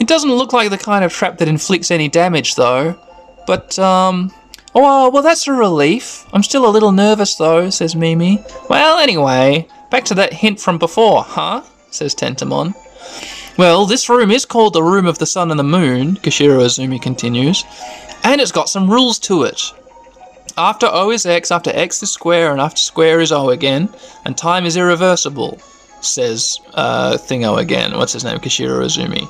[0.00, 2.98] It doesn't look like the kind of trap that inflicts any damage, though.
[3.46, 4.32] But, um.
[4.74, 6.26] Oh, well, that's a relief.
[6.32, 8.44] I'm still a little nervous, though, says Mimi.
[8.68, 11.62] Well, anyway, back to that hint from before, huh?
[11.90, 12.74] says Tentomon.
[13.56, 17.00] Well, this room is called the Room of the Sun and the Moon, Kashiro Azumi
[17.02, 17.64] continues,
[18.22, 19.60] and it's got some rules to it.
[20.56, 23.88] After O is X, after X is square, and after square is O again,
[24.24, 25.58] and time is irreversible,
[26.00, 27.96] says uh, Thingo again.
[27.96, 28.38] What's his name?
[28.38, 29.28] Kashiro Azumi.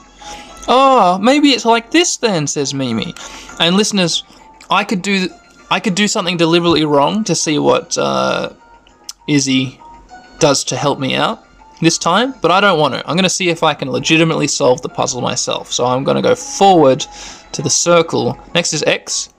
[0.68, 3.14] Oh, maybe it's like this then, says Mimi.
[3.58, 4.22] And listeners,
[4.70, 5.28] I could do
[5.70, 8.52] I could do something deliberately wrong to see what uh,
[9.26, 9.80] Izzy
[10.38, 11.44] does to help me out
[11.80, 13.00] this time, but I don't want to.
[13.00, 15.72] I'm going to see if I can legitimately solve the puzzle myself.
[15.72, 17.04] So I'm going to go forward
[17.52, 18.38] to the circle.
[18.54, 19.32] Next is X.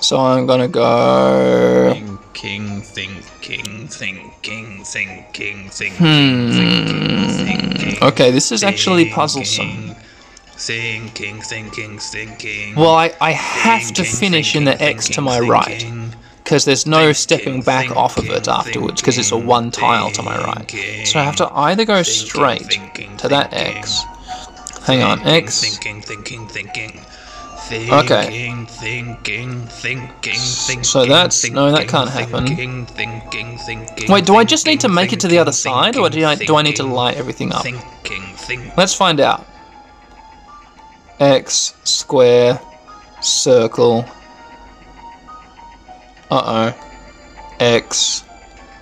[0.00, 1.92] So I'm to go.
[1.92, 6.52] Thinking, thinking, thinking, thinking, thinking, Hmm.
[6.52, 8.02] thinking, thinking.
[8.02, 9.94] Okay, this is actually puzzlesome.
[10.58, 12.74] Thinking, thinking, thinking.
[12.76, 15.84] Well, I, I have to finish in the X to my right.
[16.44, 20.22] because there's no stepping back off of it afterwards because it's a one tile to
[20.22, 20.70] my right.
[21.06, 22.78] So I have to either go straight
[23.18, 24.02] to that X.
[24.86, 25.60] Hang on, X.
[25.60, 27.00] Thinking, thinking, thinking.
[27.72, 28.26] Okay.
[28.26, 30.84] Thinking, thinking, thinking, thinking.
[30.84, 32.46] So that's- no, that can't happen.
[32.46, 34.10] Thinking, thinking, thinking.
[34.10, 36.24] Wait, do I just need to make it to the other thinking, side, or do
[36.24, 37.62] I do I need to light everything up?
[37.62, 38.72] Thinking, thinking.
[38.76, 39.44] Let's find out.
[41.18, 42.60] X square
[43.20, 44.04] circle.
[46.30, 46.74] Uh oh.
[47.58, 48.22] X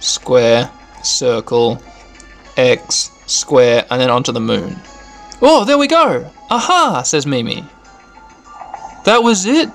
[0.00, 0.70] square
[1.02, 1.80] circle.
[2.56, 4.76] X square and then onto the moon.
[5.40, 6.30] Oh, there we go.
[6.50, 7.64] Aha, says Mimi.
[9.04, 9.70] That was it?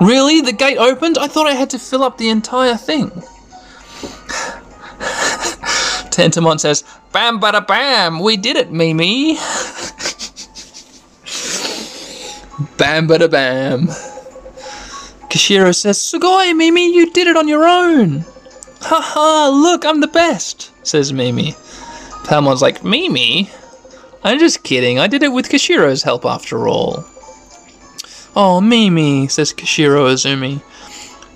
[0.00, 0.40] Really?
[0.40, 1.18] The gate opened?
[1.18, 3.10] I thought I had to fill up the entire thing.
[6.10, 9.34] Tentomon says, Bam bada bam, we did it, Mimi.
[12.78, 13.88] bam bada bam.
[15.28, 18.24] Kashiro says, Sugoi, Mimi, you did it on your own.
[18.80, 21.52] Haha, look, I'm the best, says Mimi.
[22.24, 23.50] Palmon's like, Mimi?
[24.22, 27.04] I'm just kidding, I did it with Kashiro's help after all.
[28.36, 30.62] Oh, Mimi, says Kishiro Azumi.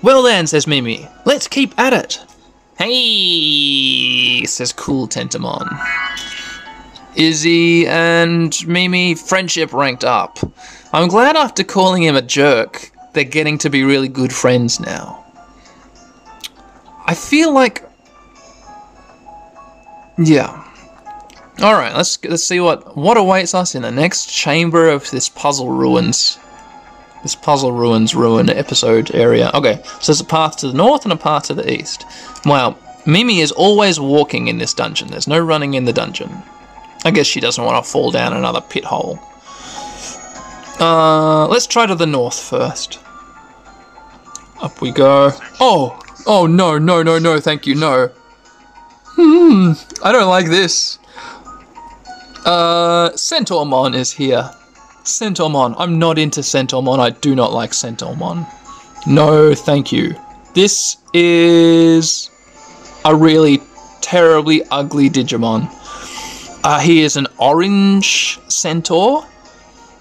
[0.01, 2.19] Well then, says Mimi, let's keep at it.
[2.77, 5.67] Hey, says Cool Tentomon.
[7.15, 10.39] Izzy and Mimi friendship ranked up.
[10.93, 15.25] I'm glad after calling him a jerk, they're getting to be really good friends now.
[17.05, 17.83] I feel like
[20.17, 20.63] Yeah.
[21.61, 25.69] Alright, let's let's see what what awaits us in the next chamber of this puzzle
[25.69, 26.37] ruins.
[27.25, 29.49] This puzzle ruins ruin episode area.
[29.55, 32.05] Okay, so there's a path to the north and a path to the east.
[32.45, 35.07] Wow, Mimi is always walking in this dungeon.
[35.07, 36.43] There's no running in the dungeon.
[37.03, 39.17] I guess she doesn't want to fall down another pit hole.
[40.79, 42.99] Uh, let's try to the north first.
[44.61, 45.31] Up we go.
[45.59, 48.11] Oh, oh no, no, no, no, thank you, no.
[49.15, 49.71] Hmm,
[50.03, 50.99] I don't like this.
[52.45, 54.51] Uh, Centaurmon is here.
[55.05, 55.75] Centaurmon.
[55.77, 56.99] I'm not into Centaurmon.
[56.99, 58.45] I do not like Centaurmon.
[59.07, 60.15] No, thank you.
[60.53, 62.29] This is
[63.03, 63.61] a really
[64.01, 65.69] terribly ugly Digimon.
[66.63, 69.25] Uh, he is an orange centaur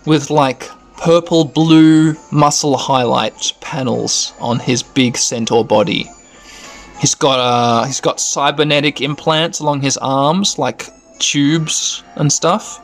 [0.06, 6.10] with like purple blue muscle highlight panels on his big centaur body.
[6.98, 10.86] He's got uh he's got cybernetic implants along his arms, like
[11.18, 12.80] tubes and stuff.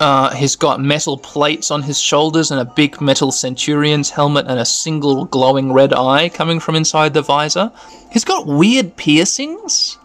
[0.00, 4.60] Uh, he's got metal plates on his shoulders and a big metal centurion's helmet and
[4.60, 7.72] a single glowing red eye coming from inside the visor.
[8.12, 9.96] He's got weird piercings.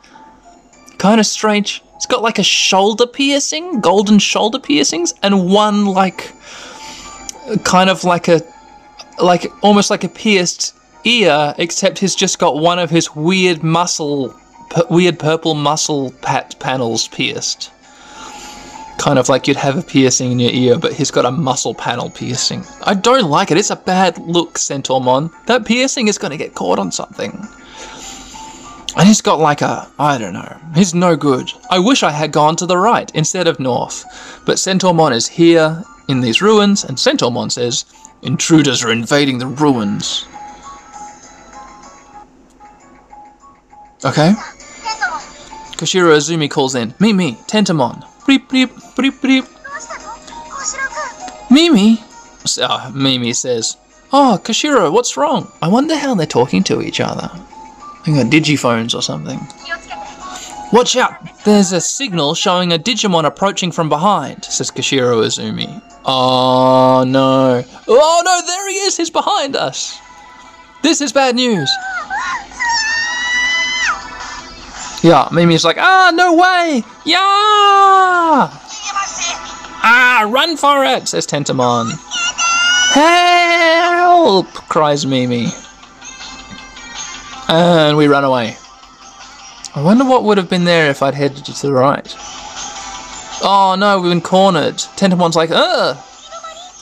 [0.98, 6.32] Kind of strange It's got like a shoulder piercing, golden shoulder piercings, and one like
[7.64, 8.42] kind of like a
[9.22, 14.34] like almost like a pierced ear, except he's just got one of his weird muscle,
[14.90, 17.73] weird purple muscle pat panels pierced.
[18.98, 21.74] Kind of like you'd have a piercing in your ear, but he's got a muscle
[21.74, 22.64] panel piercing.
[22.84, 23.58] I don't like it.
[23.58, 25.32] It's a bad look, Centaurmon.
[25.48, 27.48] That piercing is going to get caught on something.
[28.96, 31.52] And he's got like a, I don't know, he's no good.
[31.72, 34.06] I wish I had gone to the right instead of north.
[34.46, 37.86] But Centaurmon is here in these ruins, and Centaurmon says,
[38.22, 40.26] Intruders are invading the ruins.
[44.06, 44.34] Okay.
[45.78, 48.06] Koshiro Izumi calls in, Meet me, Tentomon.
[48.26, 49.50] Preep, preep, preep, preep.
[51.52, 52.00] Mimi?
[52.62, 53.78] Uh, Mimi says,
[54.12, 55.52] Oh, Koshiro, what's wrong?
[55.62, 57.30] I wonder how they're talking to each other.
[58.06, 59.40] They got digiphones or something.
[60.72, 61.14] Watch out!
[61.46, 65.82] There's a signal showing a Digimon approaching from behind, says Koshiro Izumi.
[66.04, 67.64] Oh no.
[67.88, 68.98] Oh no, there he is!
[68.98, 70.00] He's behind us!
[70.82, 71.70] This is bad news!
[75.04, 76.82] Yeah, Mimi's like, ah, no way!
[77.04, 78.50] Yeah!
[79.86, 81.92] Ah, run for it, says Tentomon.
[82.94, 84.48] Help!
[84.70, 85.48] cries Mimi.
[87.50, 88.56] And we run away.
[89.76, 92.16] I wonder what would have been there if I'd headed to the right.
[93.44, 94.76] Oh no, we've been cornered.
[94.76, 95.98] Tentomon's like, ugh!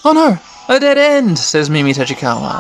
[0.06, 0.38] Oh no,
[0.74, 2.60] a dead end, says Mimi Tachikawa.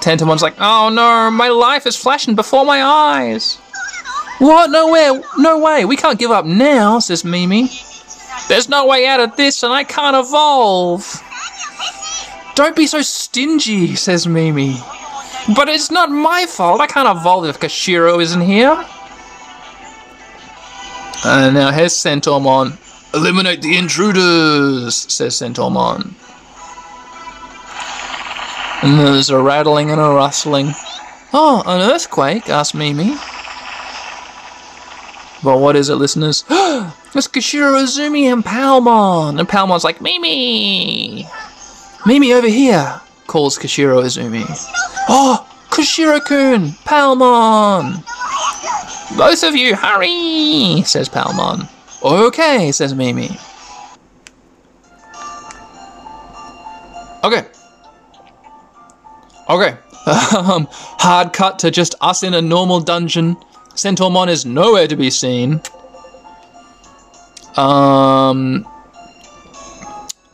[0.00, 3.58] Tentomon's like, oh no, my life is flashing before my eyes.
[4.38, 4.70] What?
[4.70, 5.22] No way!
[5.38, 7.70] no way, we can't give up now, says Mimi.
[8.48, 11.22] There's no way out of this and I can't evolve.
[12.54, 14.76] Don't be so stingy, says Mimi.
[15.54, 16.80] But it's not my fault.
[16.80, 18.84] I can't evolve if Koshiro isn't here.
[21.24, 22.78] And now here's Centaurmon.
[23.14, 26.14] Eliminate the intruders, says Centaurmon.
[28.82, 30.72] And there's a rattling and a rustling.
[31.32, 32.48] Oh, an earthquake?
[32.48, 33.16] asked Mimi.
[35.44, 36.42] But what is it, listeners?
[36.48, 39.38] it's Koshiro Izumi and Palmon.
[39.38, 41.28] And Palmon's like, Mimi!
[42.06, 44.46] Mimi over here, calls Koshiro Izumi.
[45.06, 46.70] Oh, Koshiro-kun!
[46.86, 48.02] Palmon!
[49.18, 50.82] Both of you, hurry!
[50.86, 51.68] says Palmon.
[52.02, 53.28] Okay, says Mimi.
[57.22, 57.46] Okay.
[59.48, 59.76] Okay.
[60.06, 63.38] Um, hard cut to just us in a normal dungeon.
[63.74, 65.60] Centaurmon is nowhere to be seen.
[67.56, 68.66] Um,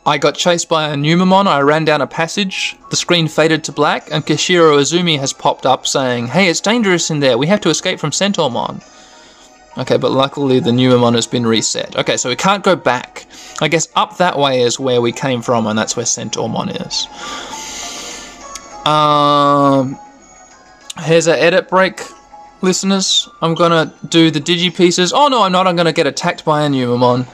[0.05, 1.47] I got chased by a Numemon.
[1.47, 2.75] I ran down a passage.
[2.89, 7.11] The screen faded to black, and Koshiro Izumi has popped up saying, Hey, it's dangerous
[7.11, 7.37] in there.
[7.37, 8.83] We have to escape from Centaurmon.
[9.77, 11.95] Okay, but luckily the Numemon has been reset.
[11.95, 13.25] Okay, so we can't go back.
[13.61, 17.07] I guess up that way is where we came from, and that's where Centaurmon is.
[18.85, 19.99] Um,
[21.05, 22.01] here's an edit break,
[22.61, 23.29] listeners.
[23.41, 25.13] I'm gonna do the digi pieces.
[25.13, 25.67] Oh no, I'm not.
[25.67, 27.27] I'm gonna get attacked by a Numemon.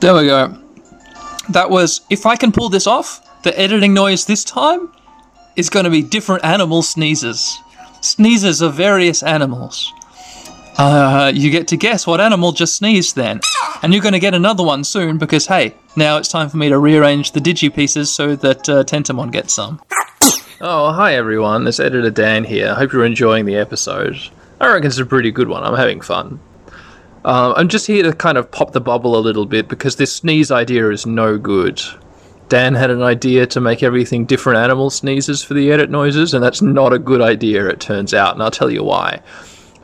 [0.00, 0.62] There we go
[1.48, 4.92] that was if I can pull this off, the editing noise this time
[5.54, 7.58] is to be different animal sneezes.
[8.00, 9.92] Sneezes of various animals.
[10.78, 13.40] Uh, you get to guess what animal just sneezed then.
[13.82, 16.78] And you're to get another one soon because, hey, now it's time for me to
[16.78, 19.80] rearrange the digi pieces so that uh, Tentomon gets some.
[20.58, 22.74] Oh, hi everyone, it's Editor Dan here.
[22.74, 24.16] Hope you're enjoying the episode.
[24.58, 25.62] I reckon it's a pretty good one.
[25.62, 26.40] I'm having fun.
[27.26, 30.14] Um, I'm just here to kind of pop the bubble a little bit because this
[30.14, 31.82] sneeze idea is no good.
[32.48, 36.42] Dan had an idea to make everything different animal sneezes for the edit noises, and
[36.42, 39.20] that's not a good idea, it turns out, and I'll tell you why.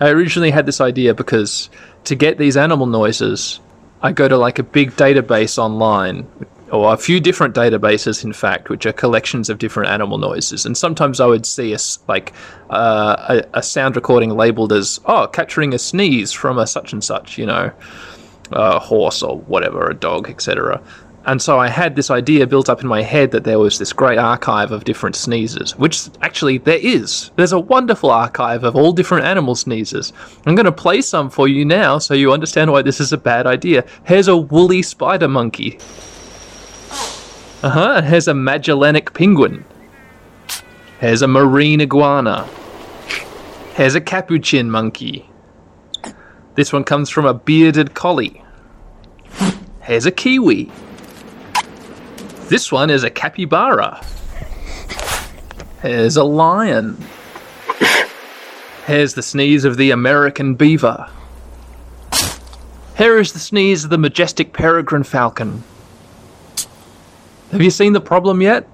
[0.00, 1.68] I originally had this idea because
[2.04, 3.60] to get these animal noises,
[4.00, 6.26] I go to like a big database online,
[6.72, 10.64] or a few different databases, in fact, which are collections of different animal noises.
[10.64, 12.32] And sometimes I would see a like
[12.70, 17.04] uh, a, a sound recording labeled as "oh, capturing a sneeze from a such and
[17.04, 17.70] such," you know,
[18.50, 20.82] a horse or whatever, a dog, etc.
[21.24, 23.92] And so I had this idea built up in my head that there was this
[23.92, 27.30] great archive of different sneezes, which actually there is.
[27.36, 30.12] There's a wonderful archive of all different animal sneezes.
[30.46, 33.18] I'm going to play some for you now so you understand why this is a
[33.18, 33.84] bad idea.
[34.04, 35.78] Here's a woolly spider monkey.
[37.62, 38.02] Uh huh.
[38.02, 39.64] Here's a Magellanic penguin.
[40.98, 42.48] Here's a marine iguana.
[43.74, 45.30] Here's a capuchin monkey.
[46.56, 48.42] This one comes from a bearded collie.
[49.82, 50.72] Here's a kiwi.
[52.48, 54.04] This one is a capybara.
[55.82, 57.02] Here's a lion.
[58.86, 61.08] Here's the sneeze of the American beaver.
[62.96, 65.62] Here is the sneeze of the majestic peregrine falcon.
[67.52, 68.66] Have you seen the problem yet?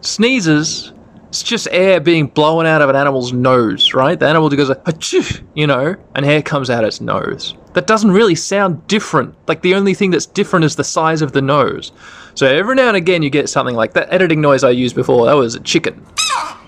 [0.00, 0.92] Sneezes,
[1.28, 4.18] it's just air being blown out of an animal's nose, right?
[4.18, 7.54] The animal goes, Achoo, you know, and air comes out its nose.
[7.74, 9.36] That doesn't really sound different.
[9.46, 11.92] Like the only thing that's different is the size of the nose.
[12.34, 15.26] So every now and again you get something like that editing noise I used before.
[15.26, 16.04] That was a chicken.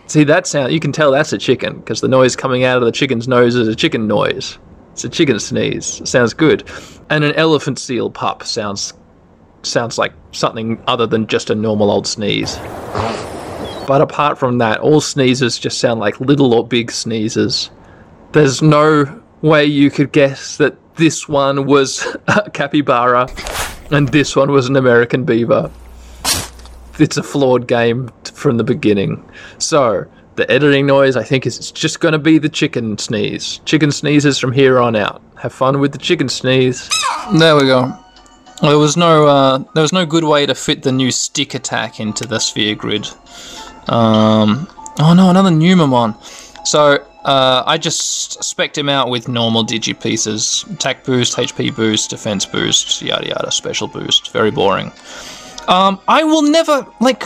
[0.07, 0.73] See that sound?
[0.73, 3.57] You can tell that's a chicken because the noise coming out of the chicken's nose
[3.57, 4.57] is a chicken noise.
[4.93, 6.01] It's a chicken sneeze.
[6.01, 6.71] It sounds good.
[7.11, 8.93] And an elephant seal pup sounds
[9.67, 12.57] sounds like something other than just a normal old sneeze.
[13.87, 17.71] But apart from that, all sneezes just sound like little or big sneezes.
[18.33, 23.29] There's no way you could guess that this one was a capybara
[23.91, 25.71] and this one was an American beaver.
[26.99, 29.29] It's a flawed game from the beginning.
[29.59, 30.07] So,
[30.37, 33.61] the editing noise, I think, is just going to be the chicken sneeze.
[33.65, 35.23] Chicken sneezes from here on out.
[35.41, 36.89] Have fun with the chicken sneeze.
[37.35, 38.04] There we go.
[38.65, 42.01] There was no uh, there was no good way to fit the new stick attack
[42.01, 43.07] into the sphere grid.
[43.89, 44.67] Um,
[44.99, 46.17] oh no, another Numemon.
[46.67, 52.09] So uh, I just spec'd him out with normal digi pieces: attack boost, HP boost,
[52.09, 54.33] defense boost, yada yada, special boost.
[54.33, 54.93] Very boring.
[55.69, 57.23] Um, I will never like.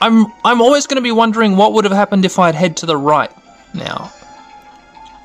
[0.00, 2.76] I'm I'm always going to be wondering what would have happened if I had head
[2.78, 3.32] to the right
[3.74, 4.12] now.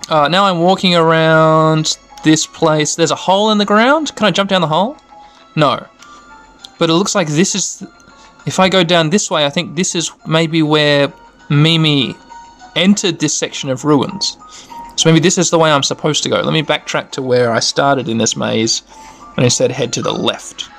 [0.09, 2.95] Uh, now I'm walking around this place.
[2.95, 4.15] There's a hole in the ground.
[4.15, 4.97] Can I jump down the hole?
[5.55, 5.87] No.
[6.77, 7.87] But it looks like this is.
[8.45, 11.11] If I go down this way, I think this is maybe where
[11.49, 12.15] Mimi
[12.75, 14.37] entered this section of ruins.
[14.95, 16.41] So maybe this is the way I'm supposed to go.
[16.41, 18.83] Let me backtrack to where I started in this maze
[19.35, 20.69] and instead head to the left.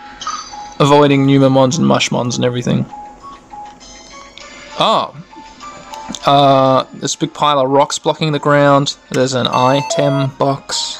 [0.80, 2.86] Avoiding Numemons and Mushmons and everything.
[4.80, 5.14] Oh.
[6.24, 8.96] Uh, this big pile of rocks blocking the ground.
[9.10, 10.98] There's an item box.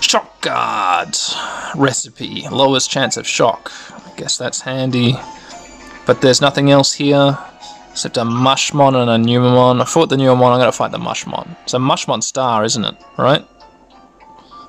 [0.00, 1.16] Shock guard
[1.74, 2.48] recipe.
[2.50, 3.72] Lowest chance of shock.
[3.90, 5.14] I guess that's handy.
[6.06, 7.36] But there's nothing else here
[7.90, 9.80] except a Mushmon and a Numemon.
[9.80, 10.52] I fought the Numemon.
[10.52, 11.56] I'm gonna fight the Mushmon.
[11.64, 12.96] It's a Mushmon star, isn't it?
[13.16, 13.44] Right?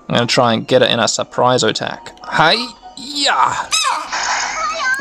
[0.08, 2.12] I'm gonna try and get it in a surprise attack.
[2.28, 2.56] Hey,
[2.98, 3.70] yeah.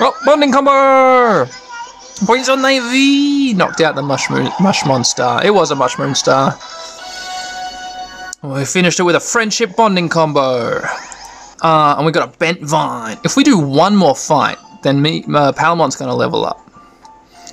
[0.01, 1.51] Oh, bonding combo.
[2.27, 5.45] Poison Ivy knocked out the mushroom Mushmon star.
[5.45, 6.59] It was a Mushroom star.
[8.43, 10.81] We finished it with a friendship bonding combo.
[11.61, 13.19] Uh, and we got a bent vine.
[13.25, 16.61] If we do one more fight, then me uh, Palmon's gonna level up.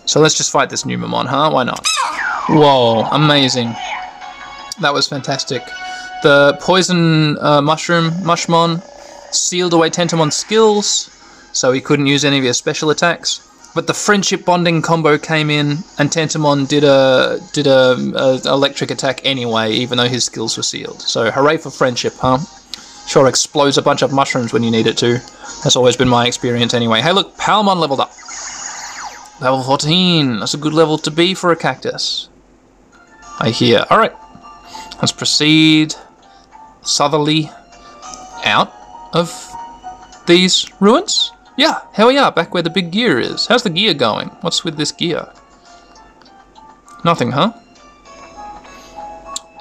[0.05, 1.49] So let's just fight this Numemon, huh?
[1.49, 1.83] Why not?
[2.49, 3.73] Whoa, amazing.
[4.79, 5.63] That was fantastic.
[6.21, 8.83] The poison uh, mushroom Mushmon
[9.33, 11.09] sealed away Tentomon's skills,
[11.51, 13.41] so he couldn't use any of his special attacks.
[13.75, 18.89] But the friendship bonding combo came in, and Tentomon did a did a, a electric
[18.89, 21.01] attack anyway, even though his skills were sealed.
[21.01, 22.39] So hooray for friendship, huh?
[23.05, 25.19] Sure explodes a bunch of mushrooms when you need it to.
[25.63, 27.01] That's always been my experience anyway.
[27.01, 28.13] Hey look, Palmon leveled up.
[29.41, 30.39] Level 14.
[30.39, 32.29] That's a good level to be for a cactus.
[33.39, 33.85] I hear.
[33.91, 34.13] Alright.
[35.01, 35.93] Let's proceed
[36.81, 37.51] southerly
[38.45, 38.73] out
[39.11, 39.51] of
[40.25, 41.33] these ruins.
[41.57, 43.47] Yeah, we are, back where the big gear is.
[43.47, 44.27] How's the gear going?
[44.41, 45.31] What's with this gear?
[47.05, 47.53] Nothing, huh?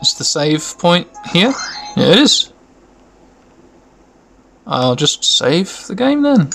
[0.00, 1.52] Is the save point here?
[1.96, 2.52] Yeah, it is.
[4.66, 6.50] I'll just save the game then.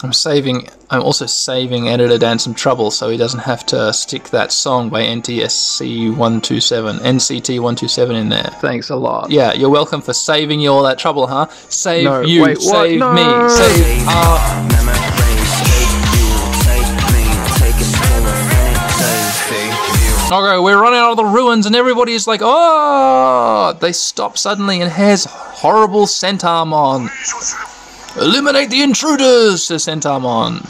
[0.00, 0.68] I'm saving.
[0.90, 4.90] I'm also saving Editor Dan some trouble, so he doesn't have to stick that song
[4.90, 8.50] by NTSC 127, NCT 127 in there.
[8.60, 9.30] Thanks a lot.
[9.30, 11.46] Yeah, you're welcome for saving you all that trouble, huh?
[11.68, 12.86] Save No, you, wait, what?
[12.86, 13.12] save No.
[13.12, 14.68] me, save our.
[20.30, 23.74] Okay, we're running out of the ruins, and everybody is like, oh!
[23.80, 27.08] They stop suddenly, and here's horrible Centaurmon.
[28.20, 30.64] Eliminate the intruders, says Centaurmon.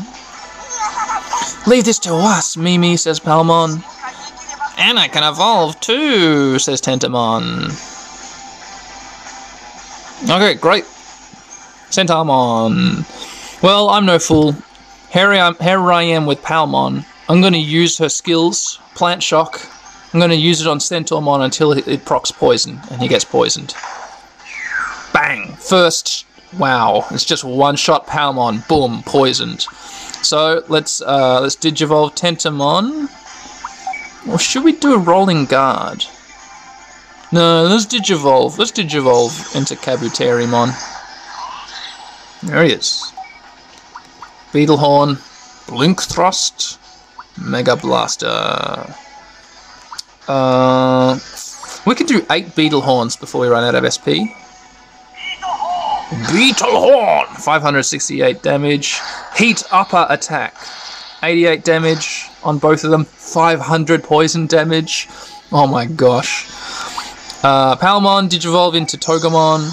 [1.67, 3.83] Leave this to us, Mimi, says Palmon.
[4.79, 7.69] And I can evolve too, says Tentomon.
[10.25, 10.85] Okay, great.
[11.91, 13.05] Centaurmon.
[13.63, 14.55] Well, I'm no fool.
[15.11, 17.05] Here I am, here I am with Palmon.
[17.29, 19.61] I'm going to use her skills, Plant Shock.
[20.13, 23.75] I'm going to use it on Centaurmon until it procs poison, and he gets poisoned.
[25.13, 25.55] Bang!
[25.57, 26.25] First,
[26.57, 28.67] wow, it's just one shot Palmon.
[28.69, 29.63] Boom, poisoned.
[30.23, 33.09] So let's uh, let's Digivolve Tentomon.
[34.29, 36.05] Or should we do a Rolling Guard?
[37.31, 38.59] No, let's Digivolve.
[38.59, 40.75] Let's Digivolve into Kabuterimon.
[42.43, 43.13] There he is.
[44.53, 45.19] Beetlehorn,
[45.69, 46.79] Blink Thrust,
[47.37, 48.95] Mega Blaster.
[50.27, 51.19] Uh,
[51.87, 54.29] We can do eight beetle horns before we run out of SP.
[56.11, 58.99] Beetle horn, 568 damage.
[59.37, 60.57] Heat upper attack,
[61.23, 63.05] 88 damage on both of them.
[63.05, 65.09] 500 poison damage.
[65.53, 66.47] Oh my gosh.
[67.45, 69.69] Uh, Palmon digivolve into Togemon.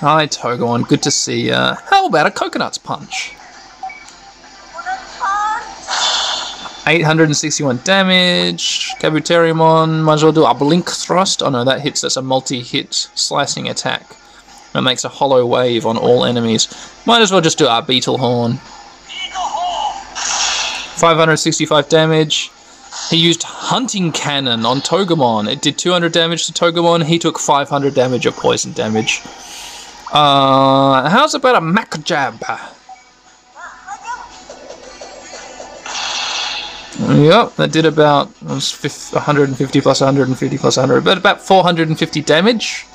[0.00, 1.76] Hi Togemon, good to see ya.
[1.86, 3.36] How about a coconut's punch?
[6.86, 8.94] 861 damage.
[9.00, 11.42] Kabuterimon might as well do a blink thrust.
[11.42, 14.16] Oh no, that hits That's a multi-hit slicing attack.
[14.72, 16.68] That makes a hollow wave on all enemies.
[17.06, 18.58] Might as well just do our Beetle Horn.
[20.96, 22.50] 565 damage.
[23.08, 25.50] He used Hunting Cannon on Togemon.
[25.50, 27.04] It did 200 damage to Togemon.
[27.04, 29.22] He took 500 damage of poison damage.
[30.12, 32.42] Uh, how's about a Mac Jab?
[36.98, 38.72] Yep, that did about was
[39.12, 42.86] 150 plus 150 plus 100, but about 450 damage.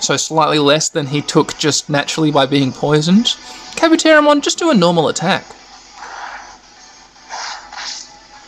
[0.00, 3.26] So slightly less than he took just naturally by being poisoned.
[3.76, 5.44] Kabuterimon, just do a normal attack.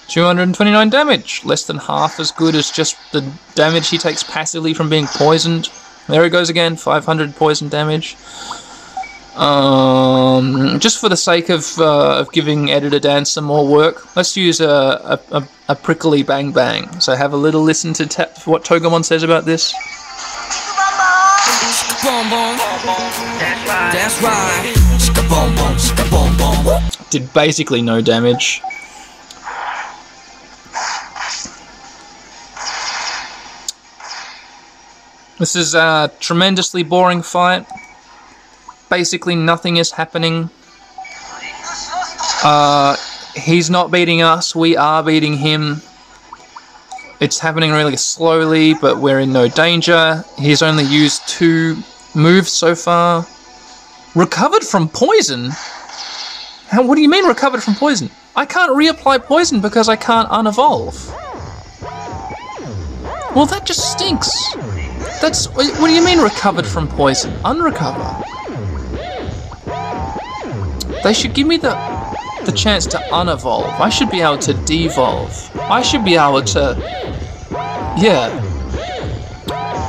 [0.08, 4.88] 229 damage, less than half as good as just the damage he takes passively from
[4.88, 5.68] being poisoned.
[6.08, 8.16] There it goes again, 500 poison damage.
[9.39, 14.36] Um, just for the sake of, uh, of giving Editor Dan some more work, let's
[14.36, 17.01] use a, a, a, prickly bang bang.
[17.01, 19.72] So have a little listen to ta- what Togemon says about this.
[27.11, 28.61] Did basically no damage.
[35.39, 37.64] This is a tremendously boring fight.
[38.91, 40.51] Basically, nothing is happening.
[42.43, 42.97] Uh,
[43.34, 45.82] he's not beating us, we are beating him.
[47.20, 50.24] It's happening really slowly, but we're in no danger.
[50.39, 51.76] He's only used two
[52.14, 53.26] moves so far.
[54.14, 55.51] Recovered from poison?
[56.68, 58.11] How, what do you mean recovered from poison?
[58.36, 61.12] I can't reapply poison because I can't unevolve.
[63.34, 64.30] Well, that just stinks.
[65.20, 67.36] That's what what do you mean recovered from poison?
[67.45, 68.24] Unrecover.
[71.03, 71.74] They should give me the
[72.44, 73.78] the chance to unevolve.
[73.78, 75.30] I should be able to devolve.
[75.57, 76.76] I should be able to
[77.99, 78.44] yeah.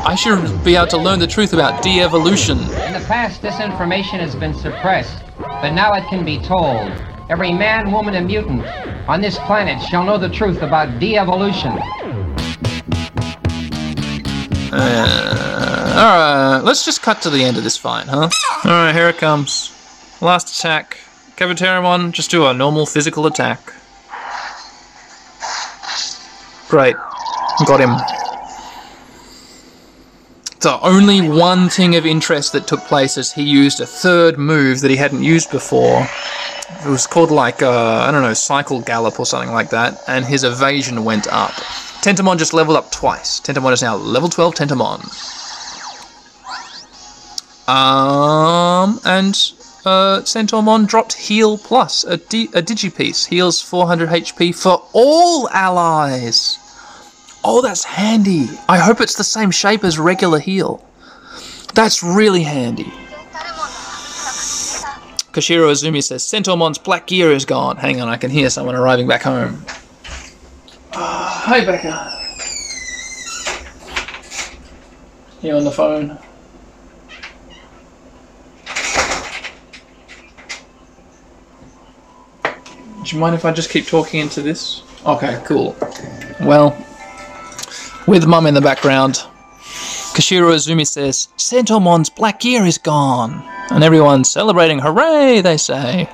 [0.05, 2.57] I should be able to learn the truth about de-evolution.
[2.57, 6.91] In the past, this information has been suppressed, but now it can be told.
[7.29, 8.65] Every man, woman, and mutant
[9.07, 11.77] on this planet shall know the truth about de-evolution.
[14.71, 18.29] Uh, Alright, let's just cut to the end of this fight, huh?
[18.65, 19.78] Alright, here it comes.
[20.21, 20.97] Last attack.
[21.37, 23.73] Kabuterimon, just do a normal physical attack.
[26.67, 26.95] Great.
[27.65, 27.95] Got him.
[30.59, 34.81] The only one thing of interest that took place is he used a third move
[34.81, 36.05] that he hadn't used before.
[36.85, 40.25] It was called like, uh, I don't know, Cycle Gallop or something like that, and
[40.25, 41.51] his evasion went up.
[42.01, 43.39] Tentomon just leveled up twice.
[43.39, 44.99] Tentomon is now level 12 Tentomon.
[47.69, 49.35] Um, and
[49.89, 53.25] uh, Centaurmon dropped Heal Plus, a, di- a Digipiece.
[53.25, 56.59] Heals 400 HP for all allies.
[57.43, 58.47] Oh, that's handy.
[58.67, 60.85] I hope it's the same shape as regular heal.
[61.73, 62.91] That's really handy.
[65.31, 67.77] Koshiro Izumi says, Centaurmon's black gear is gone.
[67.77, 69.63] Hang on, I can hear someone arriving back home.
[70.93, 72.17] Ah, hi, Becca.
[75.41, 76.19] You on the phone?
[83.09, 84.83] Do you mind if I just keep talking into this?
[85.03, 85.75] Okay, cool.
[86.41, 86.77] Well,
[88.05, 89.15] with mum in the background,
[90.13, 93.43] Koshiro Izumi says, Centaurmon's black gear is gone.
[93.71, 96.07] And everyone's celebrating, hooray, they say.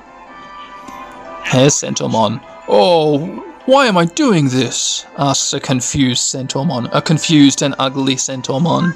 [1.43, 2.41] Here's Centaurmon.
[2.69, 3.25] Oh,
[3.65, 5.05] why am I doing this?
[5.17, 8.95] asks a confused Centaurmon, a confused and ugly Centaurmon.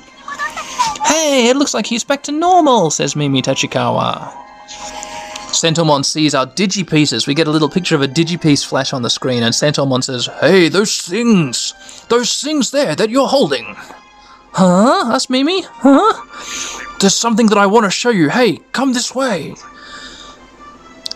[1.05, 4.48] Hey, it looks like he's back to normal, says Mimi Tachikawa.
[5.51, 7.27] Centaurmon sees our digipieces.
[7.27, 10.29] We get a little picture of a digipiece flash on the screen, and Centaurmon says,
[10.39, 11.73] Hey, those things!
[12.07, 13.75] Those things there that you're holding!
[14.51, 15.13] Huh?
[15.13, 15.63] Asked Mimi.
[15.63, 16.97] Huh?
[16.99, 18.29] There's something that I want to show you.
[18.29, 19.55] Hey, come this way.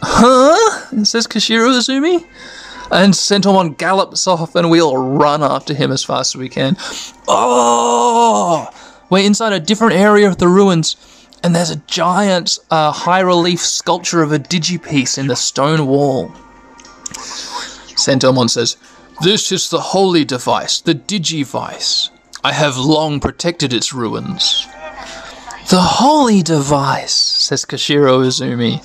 [0.02, 1.04] Huh?
[1.04, 2.26] Says Koshiro Izumi.
[2.92, 6.76] And Centaurmon gallops off, and we all run after him as fast as we can.
[7.28, 8.70] Oh!
[9.10, 10.96] We're inside a different area of the ruins,
[11.44, 16.30] and there's a giant uh, high relief sculpture of a digipiece in the stone wall.
[17.96, 18.78] Centaurmon says,
[19.22, 22.10] This is the holy device, the Digivice.
[22.44, 24.68] I have long protected its ruins.
[25.70, 28.82] The holy device, says Koshiro Izumi.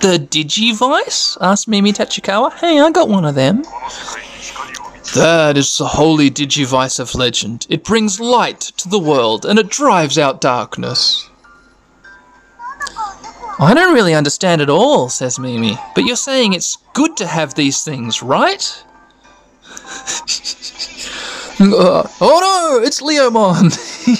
[0.00, 1.36] The Digivice?
[1.40, 2.52] asked Mimi Tachikawa.
[2.54, 3.62] Hey, I got one of them.
[5.14, 7.66] That is the holy Digivice of legend.
[7.68, 11.28] It brings light to the world and it drives out darkness.
[13.62, 15.78] I don't really understand at all, says Mimi.
[15.94, 18.84] But you're saying it's good to have these things, right?
[21.64, 23.70] Oh no, it's Leomon.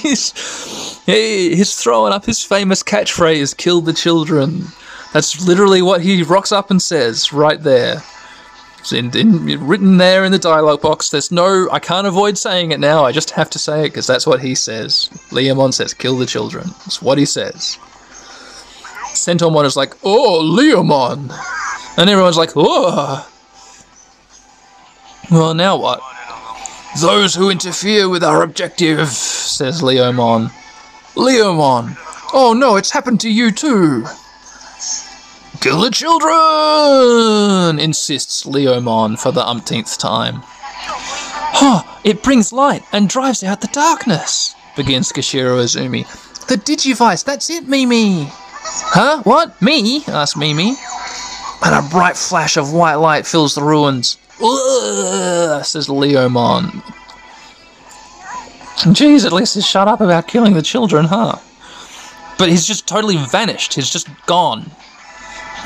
[0.03, 4.67] he's, he, he's throwing up his famous catchphrase, kill the children.
[5.13, 8.03] That's literally what he rocks up and says right there.
[8.79, 11.11] It's in, in, written there in the dialogue box.
[11.11, 13.05] There's no, I can't avoid saying it now.
[13.05, 15.09] I just have to say it because that's what he says.
[15.31, 16.69] Leomon says, kill the children.
[16.87, 17.79] It's what he says.
[19.23, 21.33] Centaurmon is like, oh, Leomon.
[21.97, 23.25] And everyone's like, oh.
[25.31, 26.01] Well, now what?
[27.01, 30.51] Those who interfere with our objective, says Leomon.
[31.15, 31.97] Leomon!
[32.35, 34.07] Oh no, it's happened to you too!
[35.61, 37.79] Kill the children!
[37.79, 40.43] insists Leomon for the umpteenth time.
[41.55, 46.09] Huh, it brings light and drives out the darkness, begins Koshiro Izumi.
[46.49, 48.33] The Digivice, that's it, Mimi!
[48.65, 49.23] Huh?
[49.25, 49.61] What?
[49.61, 50.05] Me?
[50.07, 50.75] asks Mimi.
[51.65, 54.19] And a bright flash of white light fills the ruins.
[54.43, 56.83] Ugh, says Leomon.
[58.91, 61.37] Jeez, at least he's shut up about killing the children, huh?
[62.39, 63.75] But he's just totally vanished.
[63.75, 64.71] He's just gone.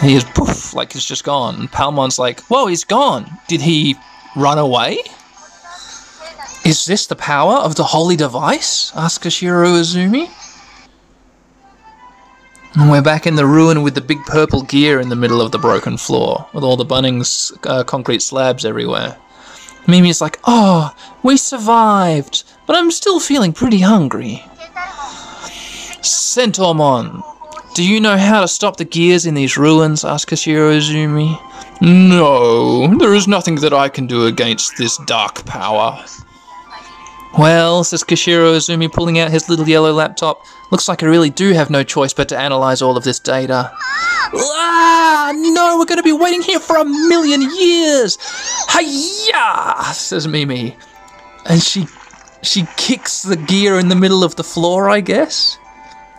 [0.02, 1.54] He is poof, like he's just gone.
[1.54, 3.30] And Palmon's like, whoa, he's gone.
[3.48, 3.96] Did he
[4.36, 4.98] run away?
[6.66, 8.92] Is this the power of the holy device?
[8.94, 10.28] asks Koshiro Izumi.
[12.78, 15.50] And we're back in the ruin with the big purple gear in the middle of
[15.50, 19.16] the broken floor, with all the Bunnings uh, concrete slabs everywhere.
[19.86, 24.44] Mimi's like, oh, we survived, but I'm still feeling pretty hungry.
[26.02, 27.22] Centaurmon,
[27.74, 30.04] do you know how to stop the gears in these ruins?
[30.04, 31.40] asked Koshiro Izumi.
[31.80, 36.04] No, there is nothing that I can do against this dark power.
[37.38, 41.52] Well, says Koshiro Izumi, pulling out his little yellow laptop, looks like I really do
[41.52, 43.70] have no choice but to analyze all of this data.
[44.34, 48.16] Ah, no, we're going to be waiting here for a million years.
[48.70, 50.76] Hiya, says Mimi.
[51.44, 51.86] And she
[52.42, 55.58] she kicks the gear in the middle of the floor, I guess.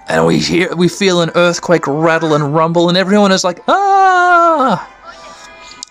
[0.08, 4.88] And we hear we feel an earthquake rattle and rumble, and everyone is like, ah!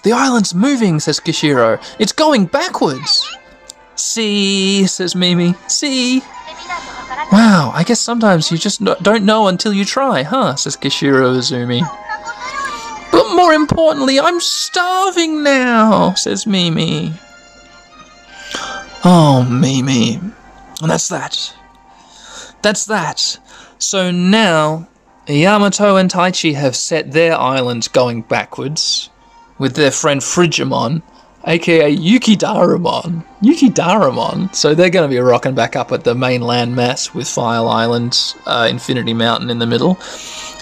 [0.04, 1.82] The island's moving, says Koshiro.
[1.98, 3.26] It's going backwards.
[3.96, 5.54] See, says Mimi.
[5.66, 6.20] See.
[7.32, 10.54] Wow, I guess sometimes you just don't know until you try, huh?
[10.56, 11.80] says Koshiro Izumi.
[13.10, 17.12] But more importantly, I'm starving now, says Mimi.
[19.04, 20.20] Oh, Mimi.
[20.82, 21.54] And that's that.
[22.62, 23.38] That's that.
[23.78, 24.88] So now,
[25.26, 29.10] Yamato and Taichi have set their island going backwards
[29.58, 31.02] with their friend Frigimon,
[31.46, 33.24] aka Yukidarumon.
[33.42, 34.54] Yukidarumon.
[34.54, 38.34] So they're going to be rocking back up at the mainland mass with File Island,
[38.46, 39.98] uh, Infinity Mountain in the middle.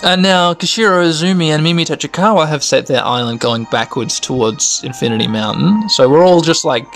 [0.03, 5.27] And now Koshiro Izumi and Mimi Tachikawa have set their island going backwards towards Infinity
[5.27, 5.89] Mountain.
[5.89, 6.87] So we're all just like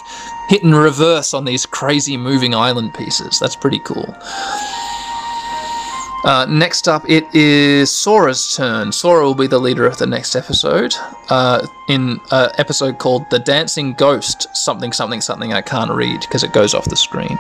[0.49, 3.39] hitting reverse on these crazy moving island pieces.
[3.39, 4.15] That's pretty cool.
[6.25, 8.91] Uh, next up, it is Sora's turn.
[8.91, 10.95] Sora will be the leader of the next episode.
[11.31, 16.43] Uh, in an episode called The Dancing Ghost, something, something, something I can't read because
[16.43, 17.39] it goes off the screen.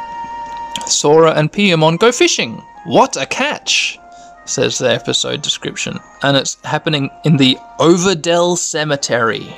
[0.86, 2.62] Sora and Piyomon go fishing.
[2.84, 3.98] What a catch!
[4.44, 5.98] Says the episode description.
[6.22, 9.56] And it's happening in the Overdell Cemetery,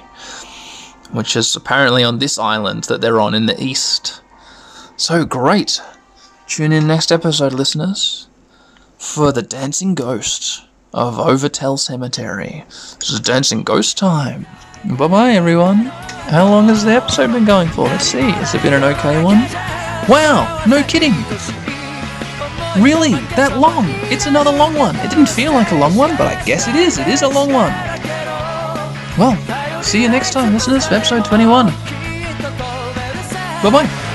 [1.13, 4.23] which is apparently on this island that they're on in the east.
[4.97, 5.81] So great!
[6.47, 8.27] Tune in next episode, listeners
[9.01, 12.65] for the Dancing Ghost of Overtell Cemetery.
[12.69, 14.47] This is Dancing Ghost time.
[14.85, 15.87] Bye bye, everyone.
[16.29, 17.85] How long has the episode been going for?
[17.87, 18.21] Let's see.
[18.21, 19.39] Has it been an okay one?
[20.07, 21.13] Wow, no kidding.
[22.81, 23.15] Really?
[23.37, 23.87] That long?
[24.13, 24.95] It's another long one.
[24.97, 26.99] It didn't feel like a long one, but I guess it is.
[26.99, 27.73] It is a long one.
[29.19, 31.67] Well, see you next time, listeners, for episode 21.
[33.63, 34.10] Bye bye.